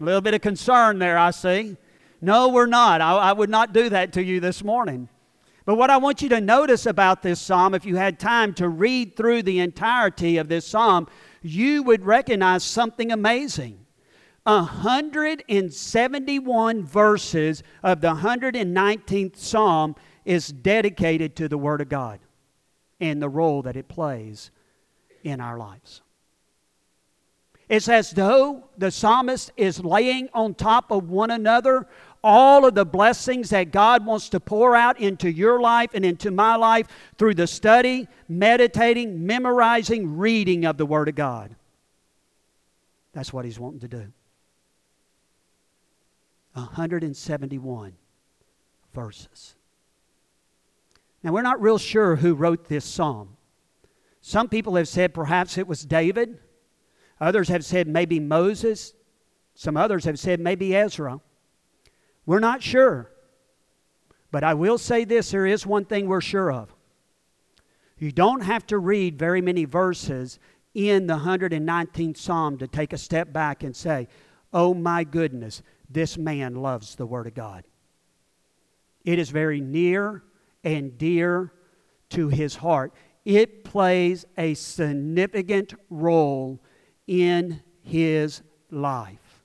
A 0.00 0.04
little 0.04 0.22
bit 0.22 0.34
of 0.34 0.40
concern 0.40 0.98
there, 0.98 1.18
I 1.18 1.32
see. 1.32 1.76
No, 2.20 2.48
we're 2.48 2.66
not. 2.66 3.00
I, 3.00 3.14
I, 3.14 3.32
would 3.32 3.50
not 3.50 3.74
do 3.74 3.88
that 3.90 4.12
to 4.14 4.24
you 4.24 4.40
this 4.40 4.64
morning. 4.64 5.08
But 5.66 5.74
what 5.74 5.90
I 5.90 5.98
want 5.98 6.22
you 6.22 6.30
to 6.30 6.40
notice 6.40 6.86
about 6.86 7.22
this 7.22 7.40
psalm, 7.40 7.74
if 7.74 7.84
you 7.84 7.96
had 7.96 8.18
time 8.18 8.54
to 8.54 8.68
read 8.68 9.16
through 9.16 9.42
the 9.42 9.58
entirety 9.58 10.38
of 10.38 10.48
this 10.48 10.66
psalm, 10.66 11.08
you 11.42 11.82
would 11.82 12.04
recognize 12.04 12.64
something 12.64 13.12
amazing. 13.12 13.85
171 14.46 16.84
verses 16.84 17.62
of 17.82 18.00
the 18.00 18.14
119th 18.14 19.36
psalm 19.36 19.96
is 20.24 20.48
dedicated 20.48 21.36
to 21.36 21.48
the 21.48 21.58
Word 21.58 21.80
of 21.80 21.88
God 21.88 22.20
and 23.00 23.20
the 23.20 23.28
role 23.28 23.62
that 23.62 23.76
it 23.76 23.88
plays 23.88 24.52
in 25.24 25.40
our 25.40 25.58
lives. 25.58 26.02
It's 27.68 27.88
as 27.88 28.12
though 28.12 28.68
the 28.78 28.92
psalmist 28.92 29.50
is 29.56 29.82
laying 29.82 30.28
on 30.32 30.54
top 30.54 30.92
of 30.92 31.10
one 31.10 31.32
another 31.32 31.88
all 32.22 32.64
of 32.64 32.74
the 32.74 32.84
blessings 32.84 33.50
that 33.50 33.72
God 33.72 34.06
wants 34.06 34.28
to 34.30 34.40
pour 34.40 34.76
out 34.76 35.00
into 35.00 35.30
your 35.30 35.60
life 35.60 35.90
and 35.94 36.04
into 36.04 36.30
my 36.30 36.56
life 36.56 36.86
through 37.18 37.34
the 37.34 37.46
study, 37.46 38.08
meditating, 38.28 39.26
memorizing, 39.26 40.16
reading 40.16 40.64
of 40.64 40.76
the 40.76 40.86
Word 40.86 41.08
of 41.08 41.16
God. 41.16 41.56
That's 43.12 43.32
what 43.32 43.44
He's 43.44 43.58
wanting 43.58 43.80
to 43.80 43.88
do. 43.88 44.12
171 46.56 47.94
verses. 48.94 49.54
Now, 51.22 51.32
we're 51.32 51.42
not 51.42 51.60
real 51.60 51.78
sure 51.78 52.16
who 52.16 52.34
wrote 52.34 52.68
this 52.68 52.84
psalm. 52.84 53.36
Some 54.20 54.48
people 54.48 54.76
have 54.76 54.88
said 54.88 55.14
perhaps 55.14 55.58
it 55.58 55.66
was 55.66 55.84
David. 55.84 56.38
Others 57.20 57.48
have 57.48 57.64
said 57.64 57.88
maybe 57.88 58.20
Moses. 58.20 58.94
Some 59.54 59.76
others 59.76 60.04
have 60.04 60.18
said 60.18 60.40
maybe 60.40 60.74
Ezra. 60.74 61.20
We're 62.26 62.40
not 62.40 62.62
sure. 62.62 63.10
But 64.30 64.44
I 64.44 64.54
will 64.54 64.78
say 64.78 65.04
this 65.04 65.30
there 65.30 65.46
is 65.46 65.66
one 65.66 65.84
thing 65.84 66.06
we're 66.06 66.20
sure 66.20 66.52
of. 66.52 66.74
You 67.98 68.12
don't 68.12 68.42
have 68.42 68.66
to 68.66 68.78
read 68.78 69.18
very 69.18 69.40
many 69.40 69.64
verses 69.64 70.38
in 70.74 71.06
the 71.06 71.16
119th 71.18 72.18
Psalm 72.18 72.58
to 72.58 72.66
take 72.66 72.92
a 72.92 72.98
step 72.98 73.32
back 73.32 73.62
and 73.62 73.74
say, 73.74 74.08
Oh 74.52 74.74
my 74.74 75.04
goodness, 75.04 75.62
this 75.88 76.18
man 76.18 76.54
loves 76.54 76.94
the 76.96 77.06
Word 77.06 77.26
of 77.26 77.34
God. 77.34 77.64
It 79.04 79.18
is 79.18 79.30
very 79.30 79.60
near 79.60 80.22
and 80.64 80.98
dear 80.98 81.52
to 82.10 82.28
his 82.28 82.56
heart. 82.56 82.92
It 83.24 83.64
plays 83.64 84.24
a 84.36 84.54
significant 84.54 85.74
role 85.90 86.60
in 87.06 87.62
his 87.82 88.42
life. 88.70 89.44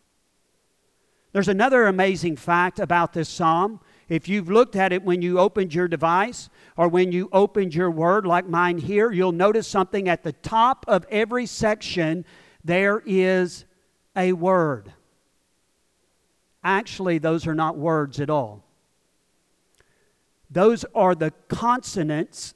There's 1.32 1.48
another 1.48 1.88
amazing 1.88 2.36
fact 2.36 2.80
about 2.80 3.14
this 3.14 3.30
psalm. 3.30 3.80
If 4.10 4.28
you've 4.28 4.50
looked 4.50 4.76
at 4.76 4.92
it 4.92 5.04
when 5.04 5.22
you 5.22 5.40
opened 5.40 5.74
your 5.74 5.88
device 5.88 6.50
or 6.76 6.90
when 6.90 7.12
you 7.12 7.30
opened 7.32 7.74
your 7.74 7.90
word, 7.90 8.26
like 8.26 8.50
mine 8.50 8.78
here, 8.78 9.12
you'll 9.12 9.32
notice 9.32 9.68
something 9.68 10.10
at 10.10 10.24
the 10.24 10.34
top 10.34 10.84
of 10.88 11.06
every 11.10 11.46
section. 11.46 12.26
There 12.64 13.02
is 13.06 13.66
a 14.16 14.34
word. 14.34 14.92
Actually, 16.64 17.18
those 17.18 17.48
are 17.48 17.56
not 17.56 17.78
words 17.78 18.20
at 18.20 18.30
all. 18.30 18.64
Those 20.50 20.86
are 20.94 21.16
the 21.16 21.32
consonants 21.48 22.54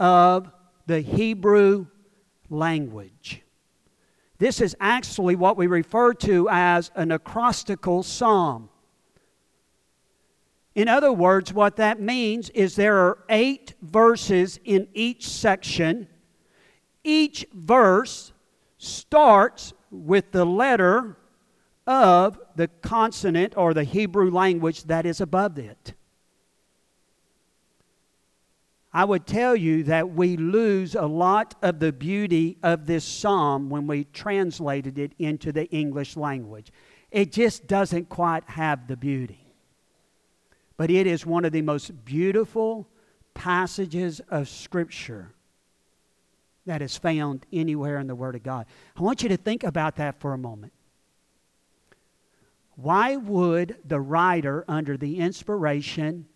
of 0.00 0.50
the 0.86 1.00
Hebrew 1.00 1.86
language. 2.50 3.42
This 4.38 4.60
is 4.60 4.76
actually 4.80 5.36
what 5.36 5.56
we 5.56 5.66
refer 5.66 6.14
to 6.14 6.48
as 6.50 6.90
an 6.94 7.10
acrostical 7.10 8.02
psalm. 8.02 8.70
In 10.74 10.86
other 10.86 11.12
words, 11.12 11.52
what 11.52 11.76
that 11.76 12.00
means 12.00 12.50
is 12.50 12.76
there 12.76 12.98
are 12.98 13.18
eight 13.28 13.74
verses 13.82 14.60
in 14.64 14.86
each 14.94 15.28
section. 15.28 16.06
Each 17.02 17.44
verse 17.52 18.32
starts 18.78 19.72
with 19.90 20.30
the 20.30 20.44
letter 20.44 21.16
of 21.88 22.38
the 22.54 22.68
consonant 22.68 23.54
or 23.56 23.72
the 23.72 23.82
Hebrew 23.82 24.30
language 24.30 24.84
that 24.84 25.06
is 25.06 25.22
above 25.22 25.58
it. 25.58 25.94
I 28.92 29.04
would 29.04 29.26
tell 29.26 29.56
you 29.56 29.84
that 29.84 30.10
we 30.10 30.36
lose 30.36 30.94
a 30.94 31.06
lot 31.06 31.54
of 31.62 31.78
the 31.78 31.92
beauty 31.92 32.58
of 32.62 32.86
this 32.86 33.04
psalm 33.04 33.70
when 33.70 33.86
we 33.86 34.04
translated 34.04 34.98
it 34.98 35.12
into 35.18 35.50
the 35.50 35.66
English 35.70 36.16
language. 36.16 36.70
It 37.10 37.32
just 37.32 37.66
doesn't 37.66 38.10
quite 38.10 38.44
have 38.50 38.86
the 38.86 38.96
beauty. 38.96 39.54
But 40.76 40.90
it 40.90 41.06
is 41.06 41.24
one 41.24 41.44
of 41.44 41.52
the 41.52 41.62
most 41.62 42.04
beautiful 42.04 42.86
passages 43.32 44.20
of 44.28 44.48
Scripture 44.48 45.32
that 46.66 46.82
is 46.82 46.98
found 46.98 47.46
anywhere 47.50 47.98
in 47.98 48.08
the 48.08 48.14
Word 48.14 48.34
of 48.34 48.42
God. 48.42 48.66
I 48.96 49.02
want 49.02 49.22
you 49.22 49.30
to 49.30 49.38
think 49.38 49.64
about 49.64 49.96
that 49.96 50.20
for 50.20 50.34
a 50.34 50.38
moment. 50.38 50.72
Why 52.80 53.16
would 53.16 53.76
the 53.84 54.00
writer, 54.00 54.64
under 54.68 54.96
the 54.96 55.18
inspiration 55.18 56.26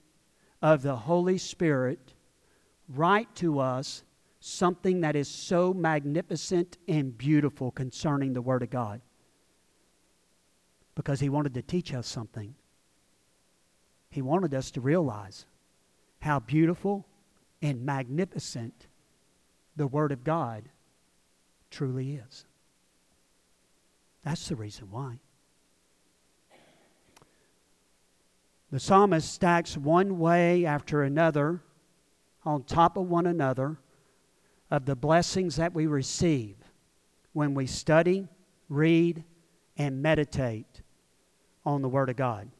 of 0.60 0.82
the 0.82 0.96
Holy 0.96 1.38
Spirit, 1.38 2.14
write 2.88 3.32
to 3.36 3.60
us 3.60 4.02
something 4.40 5.02
that 5.02 5.14
is 5.14 5.28
so 5.28 5.72
magnificent 5.72 6.76
and 6.88 7.16
beautiful 7.16 7.70
concerning 7.70 8.32
the 8.32 8.42
Word 8.42 8.64
of 8.64 8.70
God. 8.70 9.00
Because 10.96 11.20
He 11.20 11.28
wanted 11.28 11.54
to 11.54 11.62
teach 11.62 11.94
us 11.94 12.08
something. 12.08 12.56
He 14.10 14.20
wanted 14.20 14.52
us 14.52 14.72
to 14.72 14.80
realize 14.80 15.46
how 16.20 16.40
beautiful 16.40 17.06
and 17.62 17.86
magnificent 17.86 18.88
the 19.76 19.86
Word 19.86 20.10
of 20.10 20.24
God 20.24 20.64
truly 21.70 22.16
is. 22.16 22.44
That's 24.24 24.48
the 24.48 24.56
reason 24.56 24.90
why. 24.90 25.20
The 28.72 28.80
psalmist 28.80 29.30
stacks 29.30 29.76
one 29.76 30.18
way 30.18 30.64
after 30.64 31.02
another 31.02 31.60
on 32.42 32.62
top 32.62 32.96
of 32.96 33.06
one 33.06 33.26
another 33.26 33.76
of 34.70 34.86
the 34.86 34.96
blessings 34.96 35.56
that 35.56 35.74
we 35.74 35.86
receive 35.86 36.56
when 37.34 37.52
we 37.52 37.66
study, 37.66 38.26
read, 38.70 39.24
and 39.76 40.00
meditate 40.00 40.80
on 41.66 41.82
the 41.82 41.88
Word 41.88 42.08
of 42.08 42.16
God. 42.16 42.50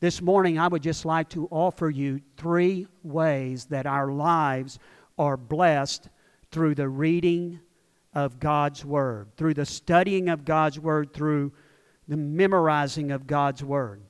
This 0.00 0.20
morning, 0.20 0.58
I 0.58 0.66
would 0.66 0.82
just 0.82 1.04
like 1.04 1.28
to 1.28 1.46
offer 1.48 1.88
you 1.88 2.20
three 2.36 2.88
ways 3.04 3.66
that 3.66 3.86
our 3.86 4.10
lives 4.10 4.80
are 5.16 5.36
blessed 5.36 6.08
through 6.50 6.74
the 6.74 6.88
reading 6.88 7.60
of 8.14 8.40
God's 8.40 8.84
Word, 8.84 9.28
through 9.36 9.54
the 9.54 9.64
studying 9.64 10.28
of 10.28 10.44
God's 10.44 10.80
Word, 10.80 11.12
through 11.12 11.52
the 12.08 12.16
memorizing 12.16 13.12
of 13.12 13.28
God's 13.28 13.62
Word. 13.62 14.02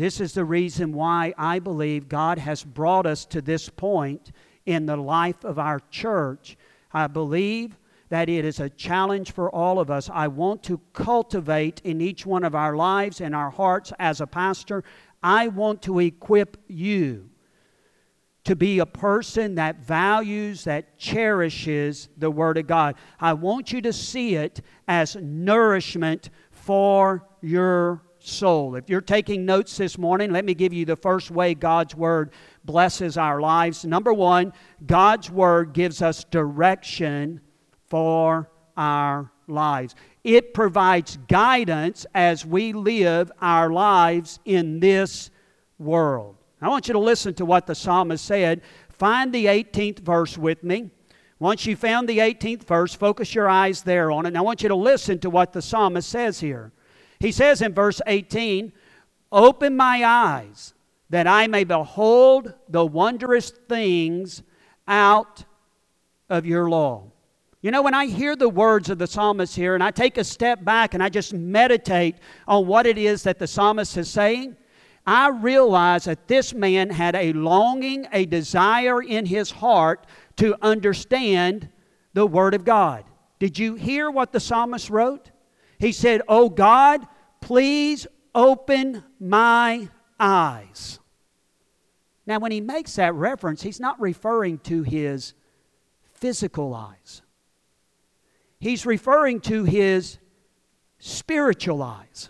This 0.00 0.18
is 0.18 0.32
the 0.32 0.46
reason 0.46 0.94
why 0.94 1.34
I 1.36 1.58
believe 1.58 2.08
God 2.08 2.38
has 2.38 2.64
brought 2.64 3.04
us 3.04 3.26
to 3.26 3.42
this 3.42 3.68
point 3.68 4.32
in 4.64 4.86
the 4.86 4.96
life 4.96 5.44
of 5.44 5.58
our 5.58 5.78
church. 5.90 6.56
I 6.90 7.06
believe 7.06 7.76
that 8.08 8.30
it 8.30 8.46
is 8.46 8.60
a 8.60 8.70
challenge 8.70 9.32
for 9.32 9.54
all 9.54 9.78
of 9.78 9.90
us. 9.90 10.08
I 10.10 10.28
want 10.28 10.62
to 10.62 10.80
cultivate 10.94 11.82
in 11.84 12.00
each 12.00 12.24
one 12.24 12.44
of 12.44 12.54
our 12.54 12.74
lives 12.76 13.20
and 13.20 13.34
our 13.34 13.50
hearts 13.50 13.92
as 13.98 14.22
a 14.22 14.26
pastor. 14.26 14.84
I 15.22 15.48
want 15.48 15.82
to 15.82 15.98
equip 15.98 16.56
you 16.66 17.28
to 18.44 18.56
be 18.56 18.78
a 18.78 18.86
person 18.86 19.56
that 19.56 19.84
values, 19.84 20.64
that 20.64 20.96
cherishes 20.98 22.08
the 22.16 22.30
Word 22.30 22.56
of 22.56 22.66
God. 22.66 22.94
I 23.20 23.34
want 23.34 23.70
you 23.70 23.82
to 23.82 23.92
see 23.92 24.36
it 24.36 24.62
as 24.88 25.14
nourishment 25.16 26.30
for 26.50 27.28
your 27.42 28.00
soul. 28.30 28.76
If 28.76 28.88
you're 28.88 29.00
taking 29.00 29.44
notes 29.44 29.76
this 29.76 29.98
morning, 29.98 30.32
let 30.32 30.44
me 30.44 30.54
give 30.54 30.72
you 30.72 30.84
the 30.84 30.96
first 30.96 31.30
way 31.30 31.54
God's 31.54 31.94
Word 31.94 32.32
blesses 32.64 33.16
our 33.16 33.40
lives. 33.40 33.84
Number 33.84 34.12
one, 34.12 34.52
God's 34.86 35.30
Word 35.30 35.72
gives 35.72 36.02
us 36.02 36.24
direction 36.24 37.40
for 37.88 38.50
our 38.76 39.30
lives. 39.46 39.94
It 40.24 40.54
provides 40.54 41.18
guidance 41.28 42.06
as 42.14 42.46
we 42.46 42.72
live 42.72 43.32
our 43.40 43.70
lives 43.70 44.38
in 44.44 44.80
this 44.80 45.30
world. 45.78 46.36
I 46.62 46.68
want 46.68 46.88
you 46.88 46.92
to 46.92 46.98
listen 46.98 47.34
to 47.34 47.46
what 47.46 47.66
the 47.66 47.74
psalmist 47.74 48.24
said. 48.24 48.60
Find 48.90 49.32
the 49.32 49.46
18th 49.46 50.00
verse 50.00 50.36
with 50.36 50.62
me. 50.62 50.90
Once 51.38 51.64
you 51.64 51.74
found 51.74 52.06
the 52.06 52.18
18th 52.18 52.64
verse, 52.64 52.94
focus 52.94 53.34
your 53.34 53.48
eyes 53.48 53.82
there 53.82 54.10
on 54.10 54.26
it. 54.26 54.28
And 54.28 54.38
I 54.38 54.42
want 54.42 54.62
you 54.62 54.68
to 54.68 54.74
listen 54.74 55.18
to 55.20 55.30
what 55.30 55.54
the 55.54 55.62
psalmist 55.62 56.08
says 56.08 56.38
here. 56.38 56.70
He 57.20 57.32
says 57.32 57.62
in 57.62 57.74
verse 57.74 58.00
18, 58.06 58.72
Open 59.30 59.76
my 59.76 60.02
eyes 60.04 60.74
that 61.10 61.26
I 61.26 61.46
may 61.46 61.64
behold 61.64 62.54
the 62.68 62.84
wondrous 62.84 63.50
things 63.50 64.42
out 64.88 65.44
of 66.28 66.46
your 66.46 66.68
law. 66.68 67.04
You 67.62 67.70
know, 67.70 67.82
when 67.82 67.94
I 67.94 68.06
hear 68.06 68.36
the 68.36 68.48
words 68.48 68.88
of 68.88 68.98
the 68.98 69.06
psalmist 69.06 69.54
here 69.54 69.74
and 69.74 69.84
I 69.84 69.90
take 69.90 70.16
a 70.16 70.24
step 70.24 70.64
back 70.64 70.94
and 70.94 71.02
I 71.02 71.10
just 71.10 71.34
meditate 71.34 72.16
on 72.48 72.66
what 72.66 72.86
it 72.86 72.96
is 72.96 73.22
that 73.24 73.38
the 73.38 73.46
psalmist 73.46 73.98
is 73.98 74.08
saying, 74.08 74.56
I 75.06 75.28
realize 75.28 76.04
that 76.04 76.26
this 76.26 76.54
man 76.54 76.88
had 76.88 77.14
a 77.14 77.32
longing, 77.34 78.06
a 78.12 78.24
desire 78.24 79.02
in 79.02 79.26
his 79.26 79.50
heart 79.50 80.06
to 80.36 80.56
understand 80.62 81.68
the 82.14 82.26
Word 82.26 82.54
of 82.54 82.64
God. 82.64 83.04
Did 83.38 83.58
you 83.58 83.74
hear 83.74 84.10
what 84.10 84.32
the 84.32 84.40
psalmist 84.40 84.88
wrote? 84.88 85.30
He 85.80 85.90
said, 85.90 86.22
Oh 86.28 86.48
God, 86.48 87.04
please 87.40 88.06
open 88.34 89.02
my 89.18 89.88
eyes. 90.20 91.00
Now, 92.26 92.38
when 92.38 92.52
he 92.52 92.60
makes 92.60 92.94
that 92.94 93.14
reference, 93.14 93.62
he's 93.62 93.80
not 93.80 94.00
referring 94.00 94.58
to 94.60 94.84
his 94.84 95.34
physical 96.12 96.74
eyes, 96.74 97.22
he's 98.60 98.86
referring 98.86 99.40
to 99.40 99.64
his 99.64 100.18
spiritual 101.00 101.82
eyes 101.82 102.28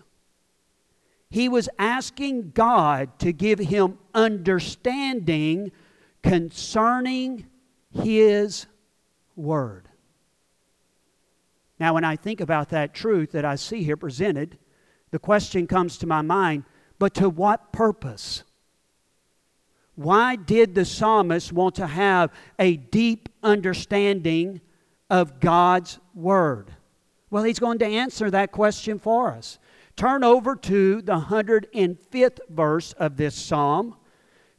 he 1.30 1.48
was 1.48 1.68
asking 1.78 2.50
God 2.50 3.18
to 3.20 3.32
give 3.32 3.60
him 3.60 3.98
understanding 4.12 5.70
concerning 6.22 7.46
his 7.92 8.66
word. 9.36 9.88
Now, 11.80 11.94
when 11.94 12.04
I 12.04 12.14
think 12.14 12.42
about 12.42 12.68
that 12.68 12.92
truth 12.92 13.32
that 13.32 13.46
I 13.46 13.56
see 13.56 13.82
here 13.82 13.96
presented, 13.96 14.58
the 15.10 15.18
question 15.18 15.66
comes 15.66 15.96
to 15.98 16.06
my 16.06 16.20
mind 16.20 16.64
but 16.98 17.14
to 17.14 17.30
what 17.30 17.72
purpose? 17.72 18.44
Why 19.94 20.36
did 20.36 20.74
the 20.74 20.84
psalmist 20.84 21.50
want 21.50 21.76
to 21.76 21.86
have 21.86 22.30
a 22.58 22.76
deep 22.76 23.30
understanding 23.42 24.60
of 25.08 25.40
God's 25.40 25.98
Word? 26.14 26.74
Well, 27.30 27.44
he's 27.44 27.58
going 27.58 27.78
to 27.78 27.86
answer 27.86 28.30
that 28.30 28.52
question 28.52 28.98
for 28.98 29.32
us. 29.32 29.58
Turn 29.96 30.22
over 30.22 30.56
to 30.56 31.00
the 31.00 31.18
105th 31.18 32.38
verse 32.50 32.92
of 32.92 33.16
this 33.16 33.34
psalm. 33.34 33.96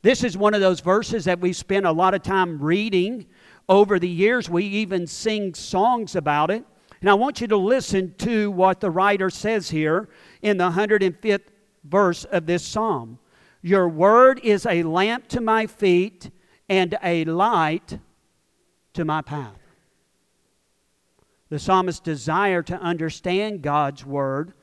This 0.02 0.24
is 0.24 0.36
one 0.36 0.56
of 0.56 0.62
those 0.62 0.80
verses 0.80 1.26
that 1.26 1.40
we 1.40 1.54
spent 1.54 1.86
a 1.86 1.92
lot 1.92 2.16
of 2.16 2.24
time 2.24 2.60
reading 2.60 3.28
over 3.70 4.00
the 4.00 4.10
years. 4.10 4.50
We 4.50 4.66
even 4.66 5.06
sing 5.06 5.54
songs 5.54 6.16
about 6.16 6.50
it. 6.50 6.66
And 7.02 7.10
I 7.10 7.16
want 7.16 7.42
you 7.42 7.48
to 7.48 7.58
listen 7.58 8.14
to 8.20 8.52
what 8.52 8.80
the 8.80 8.92
writer 8.92 9.30
says 9.30 9.72
here 9.72 10.08
in 10.42 10.58
the 10.58 10.70
105th 10.72 11.48
verse 11.84 12.24
of 12.26 12.46
this 12.46 12.64
psalm. 12.64 13.18
Your 13.64 13.90
word 13.90 14.40
is 14.44 14.66
a 14.66 14.84
lamp 14.84 15.28
to 15.30 15.42
my 15.42 15.66
feet 15.68 16.30
and 16.70 16.98
a 17.04 17.26
light 17.26 18.00
to 18.94 19.04
my 19.04 19.22
path. 19.22 19.58
The 21.50 21.60
psalmist's 21.60 22.00
desire 22.00 22.64
to 22.64 22.80
understand 22.80 23.62
God's 23.62 24.06
word 24.06 24.54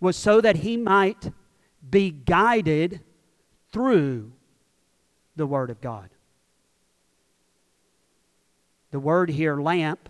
was 0.00 0.16
so 0.16 0.40
that 0.40 0.56
he 0.56 0.76
might 0.76 1.32
be 1.88 2.10
guided 2.10 3.00
through 3.72 4.32
the 5.36 5.46
Word 5.46 5.70
of 5.70 5.80
God. 5.80 6.10
The 8.90 9.00
word 9.00 9.30
here, 9.30 9.60
lamp, 9.60 10.08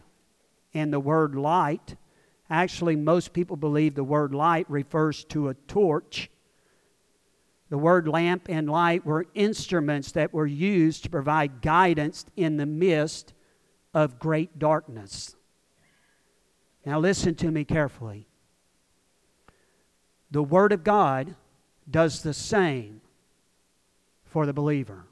and 0.74 0.92
the 0.92 1.00
word 1.00 1.34
light, 1.34 1.96
actually, 2.50 2.96
most 2.96 3.32
people 3.32 3.56
believe 3.56 3.94
the 3.94 4.04
word 4.04 4.34
light 4.34 4.68
refers 4.68 5.24
to 5.24 5.48
a 5.48 5.54
torch. 5.54 6.30
The 7.70 7.78
word 7.78 8.06
lamp 8.06 8.48
and 8.48 8.68
light 8.68 9.06
were 9.06 9.26
instruments 9.34 10.12
that 10.12 10.34
were 10.34 10.46
used 10.46 11.04
to 11.04 11.10
provide 11.10 11.62
guidance 11.62 12.26
in 12.37 12.56
the 12.56 12.66
midst 12.66 13.32
of 13.94 14.18
great 14.18 14.58
darkness. 14.58 15.34
Now, 16.84 16.98
listen 16.98 17.34
to 17.37 17.50
me 17.50 17.64
carefully. 17.64 18.26
The 20.30 20.42
Word 20.42 20.72
of 20.72 20.84
God 20.84 21.37
does 21.88 22.22
the 22.22 22.34
same 22.34 23.00
for 24.24 24.46
the 24.46 24.52
believer. 24.52 25.06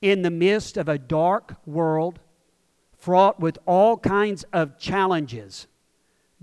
In 0.00 0.22
the 0.22 0.30
midst 0.30 0.76
of 0.76 0.88
a 0.88 0.96
dark 0.96 1.56
world 1.66 2.20
fraught 3.00 3.40
with 3.40 3.58
all 3.66 3.96
kinds 3.96 4.44
of 4.52 4.78
challenges, 4.78 5.66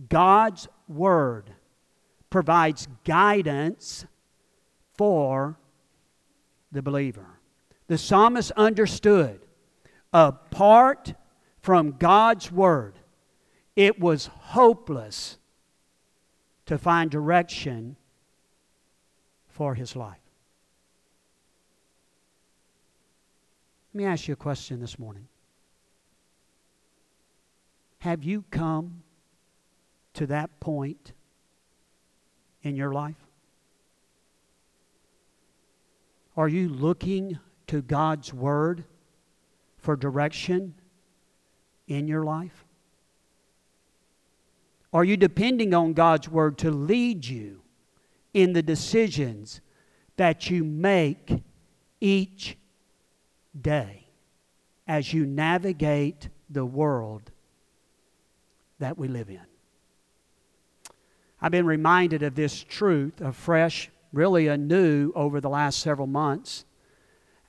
God's 0.10 0.68
Word 0.88 1.52
provides 2.30 2.88
guidance 3.06 4.06
for 4.96 5.58
the 6.72 6.82
believer. 6.82 7.40
The 7.88 7.98
psalmist 7.98 8.52
understood 8.52 9.40
apart 10.12 11.14
from 11.62 11.96
God's 11.98 12.52
Word, 12.52 13.00
it 13.76 14.00
was 14.00 14.28
hopeless 14.28 15.38
to 16.66 16.78
find 16.78 17.10
direction 17.10 17.96
for 19.48 19.76
his 19.76 19.96
life. 19.96 20.18
Let 23.94 23.98
me 23.98 24.06
ask 24.06 24.28
you 24.28 24.34
a 24.34 24.38
question 24.38 24.80
this 24.80 25.00
morning. 25.00 25.28
Have 28.08 28.24
you 28.24 28.46
come 28.52 29.04
to 30.14 30.28
that 30.28 30.62
point 30.62 31.12
in 32.64 32.78
your 32.78 32.94
life? 32.94 33.18
Are 36.38 36.48
you 36.48 36.70
looking 36.70 37.38
to 37.68 37.82
God's 37.82 38.34
Word 38.34 38.86
for 39.78 39.98
direction 39.98 40.76
in 41.90 42.08
your 42.08 42.24
life? 42.24 42.64
Are 44.94 45.04
you 45.04 45.18
depending 45.18 45.74
on 45.74 45.92
God's 45.92 46.30
Word 46.30 46.58
to 46.60 46.72
lead 46.72 47.26
you 47.26 47.62
in 48.34 48.54
the 48.54 48.64
decisions 48.64 49.60
that 50.16 50.50
you 50.50 50.64
make 50.64 51.44
each 52.00 52.58
day 53.60 54.08
as 54.88 55.12
you 55.12 55.26
navigate 55.26 56.30
the 56.50 56.66
world 56.66 57.32
that 58.80 58.98
we 58.98 59.08
live 59.08 59.30
in? 59.30 59.42
I've 61.42 61.52
been 61.52 61.66
reminded 61.66 62.24
of 62.24 62.36
this 62.36 62.64
truth, 62.64 63.22
afresh, 63.22 63.90
really 64.12 64.48
anew, 64.48 65.12
over 65.16 65.40
the 65.40 65.50
last 65.50 65.80
several 65.80 66.08
months, 66.08 66.66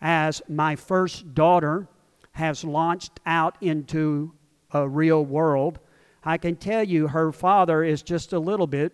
as 0.00 0.42
my 0.48 0.76
first 0.76 1.34
daughter 1.34 1.88
has 2.32 2.64
launched 2.64 3.18
out 3.24 3.56
into 3.60 4.32
a 4.72 4.88
real 4.88 5.24
world 5.24 5.78
I 6.24 6.36
can 6.36 6.56
tell 6.56 6.84
you 6.84 7.08
her 7.08 7.32
father 7.32 7.82
is 7.82 8.02
just 8.02 8.32
a 8.32 8.38
little 8.38 8.66
bit 8.66 8.92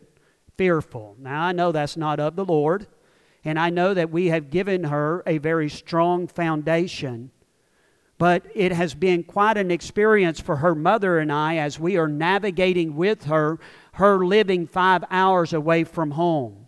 fearful. 0.56 1.16
Now, 1.18 1.42
I 1.42 1.52
know 1.52 1.72
that's 1.72 1.96
not 1.96 2.20
of 2.20 2.36
the 2.36 2.44
Lord, 2.44 2.86
and 3.44 3.58
I 3.58 3.70
know 3.70 3.94
that 3.94 4.10
we 4.10 4.26
have 4.26 4.50
given 4.50 4.84
her 4.84 5.22
a 5.26 5.38
very 5.38 5.68
strong 5.68 6.28
foundation. 6.28 7.32
But 8.18 8.46
it 8.54 8.72
has 8.72 8.94
been 8.94 9.24
quite 9.24 9.56
an 9.56 9.70
experience 9.70 10.40
for 10.40 10.56
her 10.56 10.74
mother 10.74 11.18
and 11.18 11.32
I 11.32 11.56
as 11.56 11.80
we 11.80 11.96
are 11.96 12.08
navigating 12.08 12.96
with 12.96 13.24
her, 13.24 13.58
her 13.94 14.24
living 14.24 14.66
five 14.66 15.04
hours 15.10 15.52
away 15.52 15.84
from 15.84 16.12
home. 16.12 16.66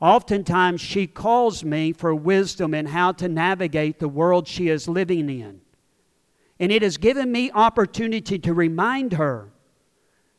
Oftentimes, 0.00 0.80
she 0.80 1.06
calls 1.06 1.62
me 1.62 1.92
for 1.92 2.12
wisdom 2.12 2.74
in 2.74 2.86
how 2.86 3.12
to 3.12 3.28
navigate 3.28 4.00
the 4.00 4.08
world 4.08 4.48
she 4.48 4.68
is 4.68 4.88
living 4.88 5.30
in. 5.30 5.60
And 6.58 6.72
it 6.72 6.82
has 6.82 6.96
given 6.96 7.30
me 7.30 7.52
opportunity 7.52 8.38
to 8.40 8.52
remind 8.52 9.12
her 9.12 9.52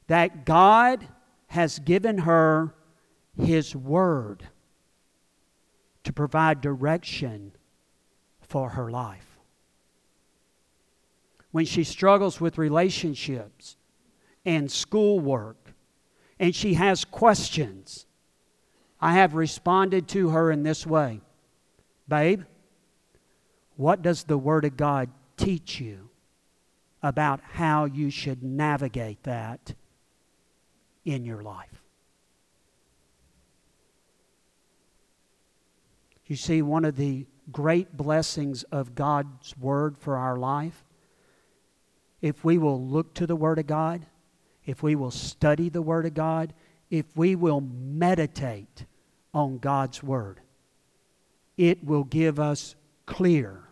that 0.08 0.46
God 0.46 1.08
has 1.48 1.80
given 1.80 2.20
her 2.20 2.76
His 3.38 3.74
Word 3.74 4.50
to 6.04 6.12
provide 6.12 6.60
direction 6.60 7.53
for 8.54 8.70
her 8.70 8.92
life. 8.92 9.39
When 11.50 11.66
she 11.66 11.84
struggles 11.84 12.39
with 12.39 12.60
relationships 12.60 13.78
and 14.46 14.72
schoolwork 14.72 15.74
and 16.38 16.54
she 16.54 16.76
has 16.76 17.04
questions, 17.04 18.06
I 19.02 19.13
have 19.13 19.34
responded 19.34 20.08
to 20.10 20.30
her 20.30 20.52
in 20.52 20.62
this 20.62 20.86
way 20.86 21.22
Babe, 22.08 22.44
what 23.76 24.04
does 24.04 24.26
the 24.26 24.38
Word 24.38 24.66
of 24.66 24.78
God 24.78 25.10
teach 25.36 25.80
you 25.80 26.12
about 27.02 27.42
how 27.54 27.86
you 27.86 28.12
should 28.12 28.44
navigate 28.44 29.24
that 29.24 29.74
in 31.06 31.26
your 31.26 31.42
life? 31.42 31.82
You 36.28 36.36
see, 36.36 36.62
one 36.62 36.86
of 36.86 36.96
the 36.96 37.26
great 37.52 37.96
blessings 37.96 38.64
of 38.64 38.96
God's 38.96 39.58
Word 39.58 39.98
for 39.98 40.18
our 40.18 40.38
life, 40.38 40.84
if 42.22 42.44
we 42.44 42.58
will 42.58 42.82
look 42.82 43.14
to 43.16 43.28
the 43.28 43.36
Word 43.36 43.60
of 43.60 43.68
God, 43.68 44.06
if 44.66 44.82
we 44.82 44.96
will 44.96 45.12
study 45.12 45.70
the 45.70 45.82
Word 45.82 46.06
of 46.06 46.14
God, 46.14 46.54
if 46.90 47.06
we 47.16 47.36
will 47.36 47.62
meditate 47.62 48.86
on 49.34 49.58
God's 49.58 50.02
Word, 50.02 50.40
it 51.58 51.84
will 51.84 52.04
give 52.04 52.40
us 52.40 52.76
clear 53.06 53.64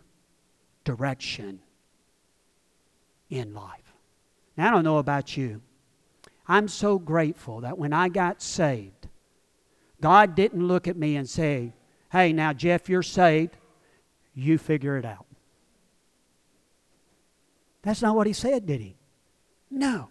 direction 0.84 1.60
in 3.30 3.54
life. 3.54 3.94
Now, 4.56 4.68
I 4.68 4.70
don't 4.70 4.84
know 4.84 4.98
about 4.98 5.36
you. 5.36 5.62
I'm 6.46 6.68
so 6.68 6.98
grateful 6.98 7.60
that 7.60 7.78
when 7.78 7.92
I 7.92 8.08
got 8.08 8.42
saved, 8.42 9.08
God 10.00 10.34
didn't 10.34 10.66
look 10.66 10.88
at 10.88 10.96
me 10.96 11.16
and 11.16 11.28
say, 11.28 11.72
Hey, 12.10 12.32
now, 12.32 12.52
Jeff, 12.52 12.88
you're 12.90 13.02
saved. 13.02 13.56
You 14.34 14.58
figure 14.58 14.96
it 14.96 15.04
out. 15.04 15.26
That's 17.82 18.02
not 18.02 18.16
what 18.16 18.26
he 18.26 18.32
said, 18.32 18.66
did 18.66 18.80
he? 18.80 18.96
No. 19.70 20.08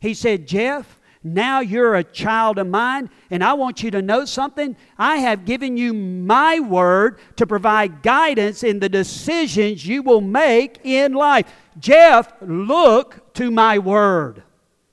He 0.00 0.14
said, 0.14 0.46
Jeff, 0.46 1.00
now 1.22 1.60
you're 1.60 1.96
a 1.96 2.04
child 2.04 2.58
of 2.58 2.68
mine, 2.68 3.10
and 3.30 3.42
I 3.42 3.54
want 3.54 3.82
you 3.82 3.90
to 3.90 4.02
know 4.02 4.24
something. 4.24 4.76
I 4.96 5.16
have 5.16 5.44
given 5.44 5.76
you 5.76 5.92
my 5.92 6.60
word 6.60 7.18
to 7.36 7.46
provide 7.46 8.02
guidance 8.02 8.62
in 8.62 8.78
the 8.78 8.88
decisions 8.88 9.84
you 9.84 10.02
will 10.02 10.20
make 10.20 10.78
in 10.84 11.12
life. 11.12 11.52
Jeff, 11.78 12.32
look 12.40 13.34
to 13.34 13.50
my 13.50 13.78
word 13.78 14.44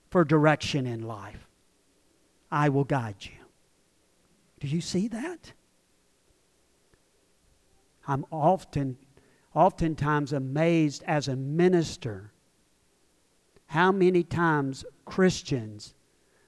for 0.09 0.25
direction 0.25 0.88
in 0.88 1.03
life. 1.03 1.47
I 2.51 2.69
will 2.69 2.85
guide 2.85 3.17
you. 3.19 3.31
Do 4.59 4.67
you 4.67 4.81
see 4.81 5.07
that? 5.09 5.53
I'm 8.07 8.25
often, 8.31 8.97
oftentimes 9.53 10.33
amazed 10.33 11.03
as 11.07 11.27
a 11.27 11.35
minister 11.35 12.31
how 13.67 13.91
many 13.91 14.23
times 14.23 14.85
Christians 15.05 15.93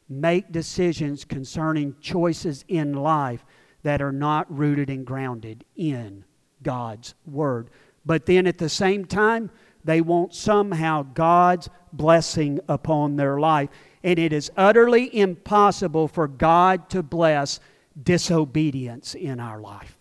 make 0.10 0.52
decisions 0.52 1.26
concerning 1.26 1.96
choices 2.00 2.64
in 2.68 2.94
life 2.94 3.44
that 3.84 4.02
are 4.02 4.12
not 4.12 4.46
rooted 4.56 4.90
and 4.90 5.06
grounded 5.06 5.66
in 5.76 6.24
God's 6.64 7.14
Word. 7.26 7.70
But 8.06 8.26
then 8.26 8.48
at 8.48 8.58
the 8.58 8.70
same 8.70 9.06
time, 9.06 9.50
they 9.84 10.02
want 10.02 10.34
somehow 10.34 11.04
God's 11.04 11.70
blessing 11.92 12.60
upon 12.68 13.16
their 13.16 13.40
life. 13.40 13.70
And 14.04 14.20
it 14.20 14.34
is 14.34 14.52
utterly 14.56 15.16
impossible 15.18 16.08
for 16.08 16.28
God 16.28 16.90
to 16.90 17.04
bless 17.04 17.60
disobedience 18.02 19.16
in 19.16 19.40
our 19.40 19.60
life. 19.60 19.97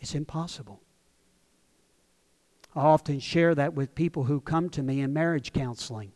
It's 0.00 0.14
impossible. 0.14 0.80
I 2.74 2.80
often 2.80 3.18
share 3.18 3.54
that 3.54 3.74
with 3.74 3.94
people 3.94 4.24
who 4.24 4.40
come 4.40 4.68
to 4.70 4.82
me 4.82 5.00
in 5.00 5.12
marriage 5.12 5.52
counseling. 5.52 6.12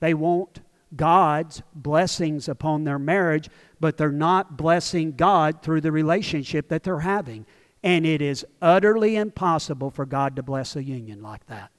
They 0.00 0.14
want 0.14 0.60
God's 0.94 1.62
blessings 1.74 2.48
upon 2.48 2.84
their 2.84 2.98
marriage, 2.98 3.50
but 3.80 3.96
they're 3.96 4.12
not 4.12 4.56
blessing 4.56 5.12
God 5.12 5.62
through 5.62 5.80
the 5.80 5.92
relationship 5.92 6.68
that 6.68 6.84
they're 6.84 7.00
having. 7.00 7.44
And 7.82 8.06
it 8.06 8.22
is 8.22 8.46
utterly 8.62 9.16
impossible 9.16 9.90
for 9.90 10.06
God 10.06 10.36
to 10.36 10.42
bless 10.42 10.76
a 10.76 10.82
union 10.82 11.22
like 11.22 11.46
that. 11.46 11.70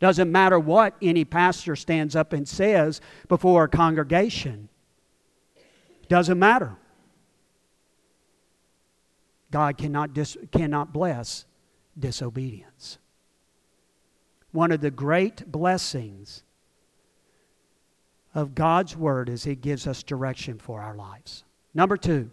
Doesn't 0.00 0.30
matter 0.30 0.58
what 0.58 0.96
any 1.00 1.24
pastor 1.24 1.76
stands 1.76 2.16
up 2.16 2.32
and 2.32 2.48
says 2.48 3.00
before 3.28 3.64
a 3.64 3.68
congregation. 3.68 4.68
Doesn't 6.08 6.38
matter. 6.38 6.76
God 9.54 9.78
cannot, 9.78 10.14
dis, 10.14 10.36
cannot 10.50 10.92
bless 10.92 11.44
disobedience. 11.96 12.98
One 14.50 14.72
of 14.72 14.80
the 14.80 14.90
great 14.90 15.46
blessings 15.46 16.42
of 18.34 18.56
God's 18.56 18.96
Word 18.96 19.28
is 19.28 19.46
it 19.46 19.60
gives 19.60 19.86
us 19.86 20.02
direction 20.02 20.58
for 20.58 20.80
our 20.80 20.96
lives. 20.96 21.44
Number 21.72 21.96
two, 21.96 22.32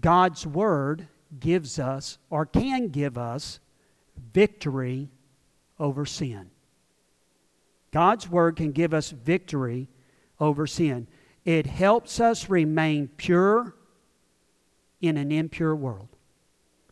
God's 0.00 0.46
Word 0.46 1.08
gives 1.40 1.80
us 1.80 2.18
or 2.30 2.46
can 2.46 2.90
give 2.90 3.18
us 3.18 3.58
victory 4.32 5.08
over 5.76 6.06
sin. 6.06 6.50
God's 7.90 8.30
Word 8.30 8.54
can 8.54 8.70
give 8.70 8.94
us 8.94 9.10
victory 9.10 9.88
over 10.38 10.68
sin. 10.68 11.08
It 11.44 11.66
helps 11.66 12.20
us 12.20 12.48
remain 12.48 13.08
pure 13.16 13.74
in 15.02 15.18
an 15.18 15.30
impure 15.30 15.76
world. 15.76 16.08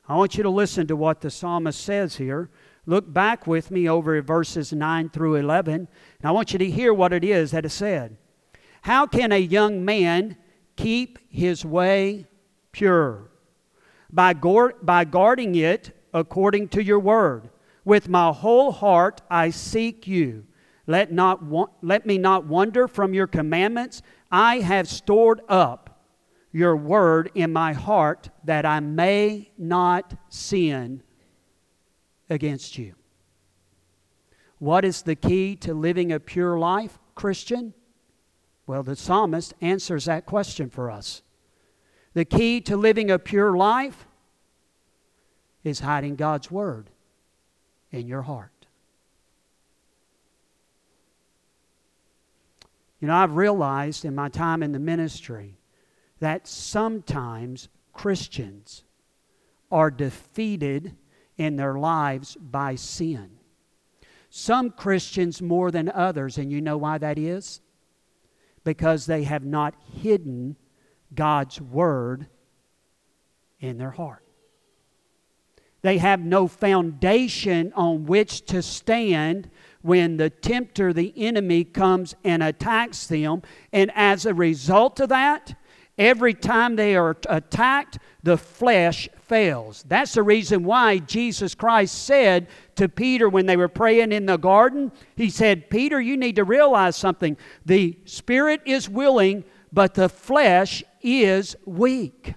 I 0.06 0.16
want 0.16 0.36
you 0.36 0.42
to 0.42 0.50
listen 0.50 0.88
to 0.88 0.96
what 0.96 1.20
the 1.20 1.30
psalmist 1.30 1.80
says 1.80 2.16
here. 2.16 2.50
Look 2.84 3.10
back 3.10 3.46
with 3.46 3.70
me 3.70 3.88
over 3.88 4.20
verses 4.20 4.72
9 4.72 5.10
through 5.10 5.36
11, 5.36 5.74
and 5.74 5.88
I 6.24 6.32
want 6.32 6.52
you 6.52 6.58
to 6.58 6.70
hear 6.70 6.92
what 6.92 7.12
it 7.12 7.22
is 7.22 7.52
that 7.52 7.64
is 7.64 7.72
said. 7.72 8.16
How 8.82 9.06
can 9.06 9.30
a 9.30 9.38
young 9.38 9.84
man 9.84 10.36
keep 10.76 11.18
his 11.30 11.64
way 11.64 12.26
pure? 12.72 13.30
By, 14.12 14.32
by 14.34 15.04
guarding 15.04 15.54
it 15.54 15.96
according 16.12 16.68
to 16.70 16.82
your 16.82 16.98
word. 16.98 17.50
With 17.84 18.08
my 18.08 18.32
whole 18.32 18.72
heart 18.72 19.22
I 19.30 19.50
seek 19.50 20.06
you. 20.06 20.44
Let, 20.86 21.12
not 21.12 21.40
let 21.82 22.04
me 22.04 22.18
not 22.18 22.46
wander 22.46 22.88
from 22.88 23.14
your 23.14 23.28
commandments. 23.28 24.02
I 24.32 24.58
have 24.58 24.88
stored 24.88 25.40
up 25.48 25.89
your 26.52 26.76
word 26.76 27.30
in 27.34 27.52
my 27.52 27.72
heart 27.72 28.28
that 28.44 28.66
I 28.66 28.80
may 28.80 29.50
not 29.56 30.14
sin 30.28 31.02
against 32.28 32.78
you. 32.78 32.94
What 34.58 34.84
is 34.84 35.02
the 35.02 35.14
key 35.16 35.56
to 35.56 35.72
living 35.72 36.12
a 36.12 36.20
pure 36.20 36.58
life, 36.58 36.98
Christian? 37.14 37.72
Well, 38.66 38.82
the 38.82 38.96
psalmist 38.96 39.54
answers 39.60 40.04
that 40.04 40.26
question 40.26 40.70
for 40.70 40.90
us. 40.90 41.22
The 42.14 42.24
key 42.24 42.60
to 42.62 42.76
living 42.76 43.10
a 43.10 43.18
pure 43.18 43.56
life 43.56 44.06
is 45.62 45.80
hiding 45.80 46.16
God's 46.16 46.50
word 46.50 46.90
in 47.90 48.06
your 48.06 48.22
heart. 48.22 48.66
You 53.00 53.08
know, 53.08 53.14
I've 53.14 53.36
realized 53.36 54.04
in 54.04 54.14
my 54.14 54.28
time 54.28 54.62
in 54.62 54.72
the 54.72 54.78
ministry 54.78 55.59
that 56.20 56.46
sometimes 56.46 57.68
Christians 57.92 58.84
are 59.70 59.90
defeated 59.90 60.96
in 61.36 61.56
their 61.56 61.74
lives 61.74 62.36
by 62.36 62.74
sin. 62.74 63.30
Some 64.28 64.70
Christians 64.70 65.42
more 65.42 65.70
than 65.70 65.88
others, 65.88 66.38
and 66.38 66.52
you 66.52 66.60
know 66.60 66.76
why 66.76 66.98
that 66.98 67.18
is? 67.18 67.60
Because 68.62 69.06
they 69.06 69.24
have 69.24 69.44
not 69.44 69.74
hidden 70.00 70.56
God's 71.14 71.60
Word 71.60 72.28
in 73.58 73.78
their 73.78 73.90
heart. 73.90 74.24
They 75.82 75.98
have 75.98 76.20
no 76.20 76.46
foundation 76.46 77.72
on 77.74 78.04
which 78.04 78.44
to 78.46 78.60
stand 78.62 79.50
when 79.82 80.18
the 80.18 80.28
tempter, 80.28 80.92
the 80.92 81.14
enemy, 81.16 81.64
comes 81.64 82.14
and 82.22 82.42
attacks 82.42 83.06
them. 83.06 83.42
And 83.72 83.90
as 83.94 84.26
a 84.26 84.34
result 84.34 85.00
of 85.00 85.08
that, 85.08 85.54
Every 86.00 86.32
time 86.32 86.76
they 86.76 86.96
are 86.96 87.14
attacked, 87.28 87.98
the 88.22 88.38
flesh 88.38 89.06
fails. 89.20 89.84
That's 89.86 90.14
the 90.14 90.22
reason 90.22 90.64
why 90.64 90.96
Jesus 90.96 91.54
Christ 91.54 92.06
said 92.06 92.48
to 92.76 92.88
Peter 92.88 93.28
when 93.28 93.44
they 93.44 93.58
were 93.58 93.68
praying 93.68 94.10
in 94.10 94.24
the 94.24 94.38
garden, 94.38 94.92
He 95.14 95.28
said, 95.28 95.68
Peter, 95.68 96.00
you 96.00 96.16
need 96.16 96.36
to 96.36 96.44
realize 96.44 96.96
something. 96.96 97.36
The 97.66 97.98
spirit 98.06 98.62
is 98.64 98.88
willing, 98.88 99.44
but 99.74 99.92
the 99.92 100.08
flesh 100.08 100.82
is 101.02 101.54
weak. 101.66 102.32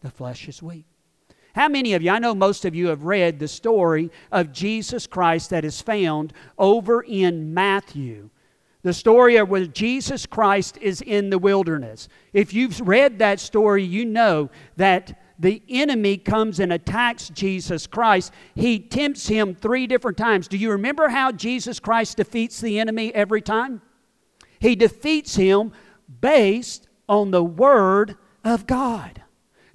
The 0.00 0.10
flesh 0.10 0.48
is 0.48 0.62
weak. 0.62 0.86
How 1.54 1.68
many 1.68 1.92
of 1.92 2.00
you, 2.02 2.10
I 2.10 2.20
know 2.20 2.34
most 2.34 2.64
of 2.64 2.74
you 2.74 2.86
have 2.86 3.04
read 3.04 3.38
the 3.38 3.48
story 3.48 4.10
of 4.32 4.50
Jesus 4.50 5.06
Christ 5.06 5.50
that 5.50 5.66
is 5.66 5.82
found 5.82 6.32
over 6.56 7.02
in 7.02 7.52
Matthew. 7.52 8.30
The 8.82 8.92
story 8.92 9.36
of 9.36 9.48
where 9.48 9.66
Jesus 9.66 10.24
Christ 10.24 10.78
is 10.80 11.02
in 11.02 11.30
the 11.30 11.38
wilderness. 11.38 12.08
If 12.32 12.54
you've 12.54 12.80
read 12.80 13.18
that 13.18 13.38
story, 13.38 13.84
you 13.84 14.06
know 14.06 14.50
that 14.76 15.20
the 15.38 15.62
enemy 15.68 16.18
comes 16.18 16.60
and 16.60 16.72
attacks 16.72 17.30
Jesus 17.30 17.86
Christ. 17.86 18.32
He 18.54 18.78
tempts 18.78 19.26
him 19.26 19.54
three 19.54 19.86
different 19.86 20.18
times. 20.18 20.48
Do 20.48 20.56
you 20.56 20.70
remember 20.70 21.08
how 21.08 21.32
Jesus 21.32 21.80
Christ 21.80 22.18
defeats 22.18 22.60
the 22.60 22.78
enemy 22.78 23.14
every 23.14 23.40
time? 23.40 23.82
He 24.60 24.76
defeats 24.76 25.34
him 25.34 25.72
based 26.20 26.88
on 27.08 27.30
the 27.30 27.44
Word 27.44 28.16
of 28.44 28.66
God. 28.66 29.22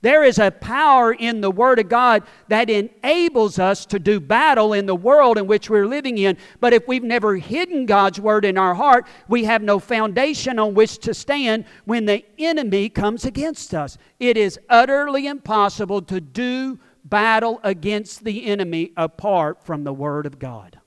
There 0.06 0.24
is 0.24 0.38
a 0.38 0.52
power 0.52 1.14
in 1.14 1.42
the 1.42 1.50
Word 1.50 1.80
of 1.80 1.90
God 1.90 2.22
that 2.48 2.70
enables 2.70 3.58
us 3.58 3.88
to 3.88 3.98
do 3.98 4.20
battle 4.20 4.72
in 4.72 4.86
the 4.86 4.96
world 4.96 5.36
in 5.36 5.48
which 5.48 5.68
we're 5.68 5.88
living 5.88 6.20
in. 6.20 6.38
But 6.60 6.74
if 6.74 6.88
we've 6.88 7.02
never 7.04 7.38
hidden 7.38 7.88
God's 7.88 8.20
Word 8.20 8.46
in 8.46 8.56
our 8.56 8.76
heart, 8.76 9.08
we 9.28 9.46
have 9.46 9.64
no 9.64 9.80
foundation 9.80 10.60
on 10.60 10.76
which 10.76 11.00
to 11.00 11.16
stand 11.16 11.66
when 11.86 12.06
the 12.06 12.24
enemy 12.38 12.88
comes 12.88 13.26
against 13.26 13.74
us. 13.74 13.98
It 14.20 14.38
is 14.38 14.60
utterly 14.70 15.26
impossible 15.26 16.04
to 16.04 16.22
do 16.22 16.78
battle 17.04 17.60
against 17.64 18.24
the 18.24 18.46
enemy 18.46 18.92
apart 18.96 19.66
from 19.66 19.86
the 19.86 19.94
Word 19.94 20.28
of 20.28 20.38
God. 20.38 20.78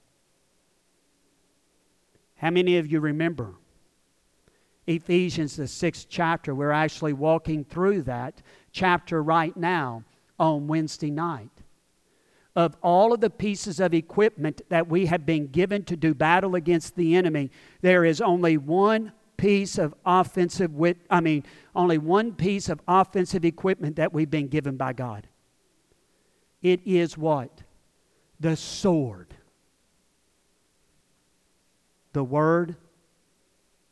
How 2.36 2.50
many 2.50 2.78
of 2.78 2.86
you 2.86 3.00
remember 3.00 3.56
Ephesians, 4.86 5.56
the 5.56 5.66
sixth 5.66 6.06
chapter? 6.08 6.54
We're 6.54 6.70
actually 6.70 7.14
walking 7.14 7.64
through 7.64 8.02
that 8.02 8.40
chapter 8.72 9.22
right 9.22 9.56
now 9.56 10.04
on 10.38 10.66
Wednesday 10.66 11.10
night. 11.10 11.50
Of 12.56 12.76
all 12.82 13.12
of 13.12 13.20
the 13.20 13.30
pieces 13.30 13.78
of 13.78 13.94
equipment 13.94 14.62
that 14.68 14.88
we 14.88 15.06
have 15.06 15.24
been 15.24 15.46
given 15.46 15.84
to 15.84 15.96
do 15.96 16.12
battle 16.12 16.54
against 16.54 16.96
the 16.96 17.14
enemy, 17.14 17.50
there 17.82 18.04
is 18.04 18.20
only 18.20 18.56
one 18.56 19.12
piece 19.36 19.78
of 19.78 19.94
offensive 20.04 20.74
wit 20.74 20.98
I 21.08 21.20
mean 21.20 21.44
only 21.74 21.96
one 21.96 22.34
piece 22.34 22.68
of 22.68 22.80
offensive 22.88 23.44
equipment 23.44 23.96
that 23.96 24.12
we've 24.12 24.30
been 24.30 24.48
given 24.48 24.76
by 24.76 24.92
God. 24.92 25.28
It 26.60 26.80
is 26.84 27.16
what? 27.16 27.62
The 28.40 28.56
sword. 28.56 29.32
The 32.12 32.24
word 32.24 32.76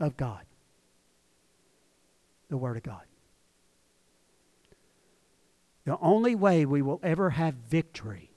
of 0.01 0.17
God. 0.17 0.45
The 2.49 2.57
word 2.57 2.77
of 2.77 2.83
God. 2.83 3.06
The 5.87 5.99
only 6.01 6.35
way 6.35 6.67
we 6.67 6.83
will 6.83 7.01
ever 7.03 7.31
have 7.31 7.55
victory 7.55 8.33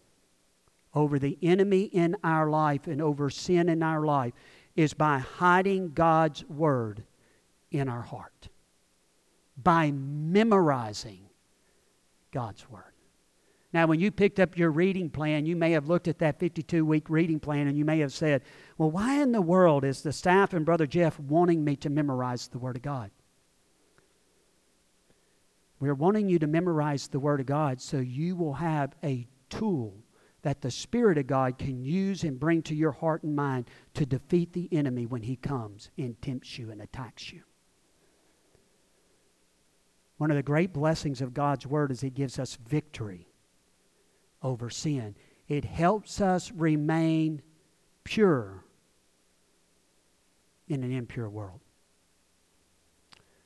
over 0.94 1.18
the 1.18 1.38
enemy 1.42 1.84
in 1.84 2.16
our 2.24 2.48
life 2.48 2.86
and 2.86 3.02
over 3.02 3.32
sin 3.32 3.70
in 3.70 3.82
our 3.82 4.06
life 4.06 4.34
is 4.76 4.94
by 4.94 5.18
hiding 5.18 5.94
God's 5.94 6.46
Word 6.46 7.04
in 7.72 7.90
our 7.90 8.04
heart, 8.04 8.50
by 9.62 9.92
memorizing 9.92 11.28
God's 12.32 12.70
Word. 12.70 12.84
Now, 13.74 13.88
when 13.88 14.00
you 14.00 14.12
picked 14.12 14.40
up 14.40 14.56
your 14.56 14.70
reading 14.70 15.10
plan, 15.10 15.48
you 15.48 15.56
may 15.56 15.72
have 15.72 15.88
looked 15.90 16.08
at 16.08 16.20
that 16.20 16.40
52 16.40 16.86
week 16.86 17.10
reading 17.10 17.40
plan 17.40 17.68
and 17.68 17.78
you 17.78 17.86
may 17.86 18.00
have 18.00 18.14
said, 18.14 18.44
Well, 18.78 18.92
why 18.92 19.22
in 19.22 19.32
the 19.32 19.42
world 19.42 19.84
is 19.84 20.04
the 20.04 20.14
staff 20.14 20.54
and 20.54 20.66
Brother 20.66 20.88
Jeff 20.88 21.20
wanting 21.20 21.64
me 21.64 21.76
to 21.78 21.90
memorize 21.90 22.48
the 22.48 22.60
Word 22.60 22.76
of 22.76 22.84
God? 22.84 23.10
We're 25.80 25.94
wanting 25.94 26.28
you 26.28 26.40
to 26.40 26.48
memorize 26.48 27.08
the 27.08 27.20
Word 27.20 27.40
of 27.40 27.46
God 27.46 27.82
so 27.82 27.98
you 27.98 28.36
will 28.36 28.54
have 28.54 28.96
a 29.04 29.28
tool 29.50 29.94
that 30.42 30.62
the 30.62 30.72
Spirit 30.72 31.18
of 31.18 31.28
God 31.28 31.58
can 31.58 31.84
use 31.84 32.24
and 32.24 32.40
bring 32.40 32.62
to 32.64 32.76
your 32.76 32.92
heart 32.92 33.24
and 33.24 33.36
mind 33.36 33.70
to 33.94 34.06
defeat 34.06 34.54
the 34.54 34.70
enemy 34.72 35.06
when 35.06 35.22
he 35.22 35.36
comes 35.36 35.90
and 35.98 36.22
tempts 36.22 36.58
you 36.58 36.72
and 36.72 36.82
attacks 36.82 37.32
you. 37.32 37.42
One 40.18 40.32
of 40.32 40.38
the 40.38 40.44
great 40.44 40.74
blessings 40.74 41.22
of 41.22 41.34
God's 41.34 41.66
Word 41.66 41.92
is 41.92 42.04
it 42.04 42.14
gives 42.14 42.40
us 42.40 42.58
victory 42.68 43.30
over 44.44 44.70
sin. 44.70 45.16
It 45.48 45.64
helps 45.64 46.20
us 46.20 46.52
remain 46.52 47.42
pure 48.04 48.66
in 50.68 50.84
an 50.84 50.92
impure 50.92 51.30
world. 51.30 51.62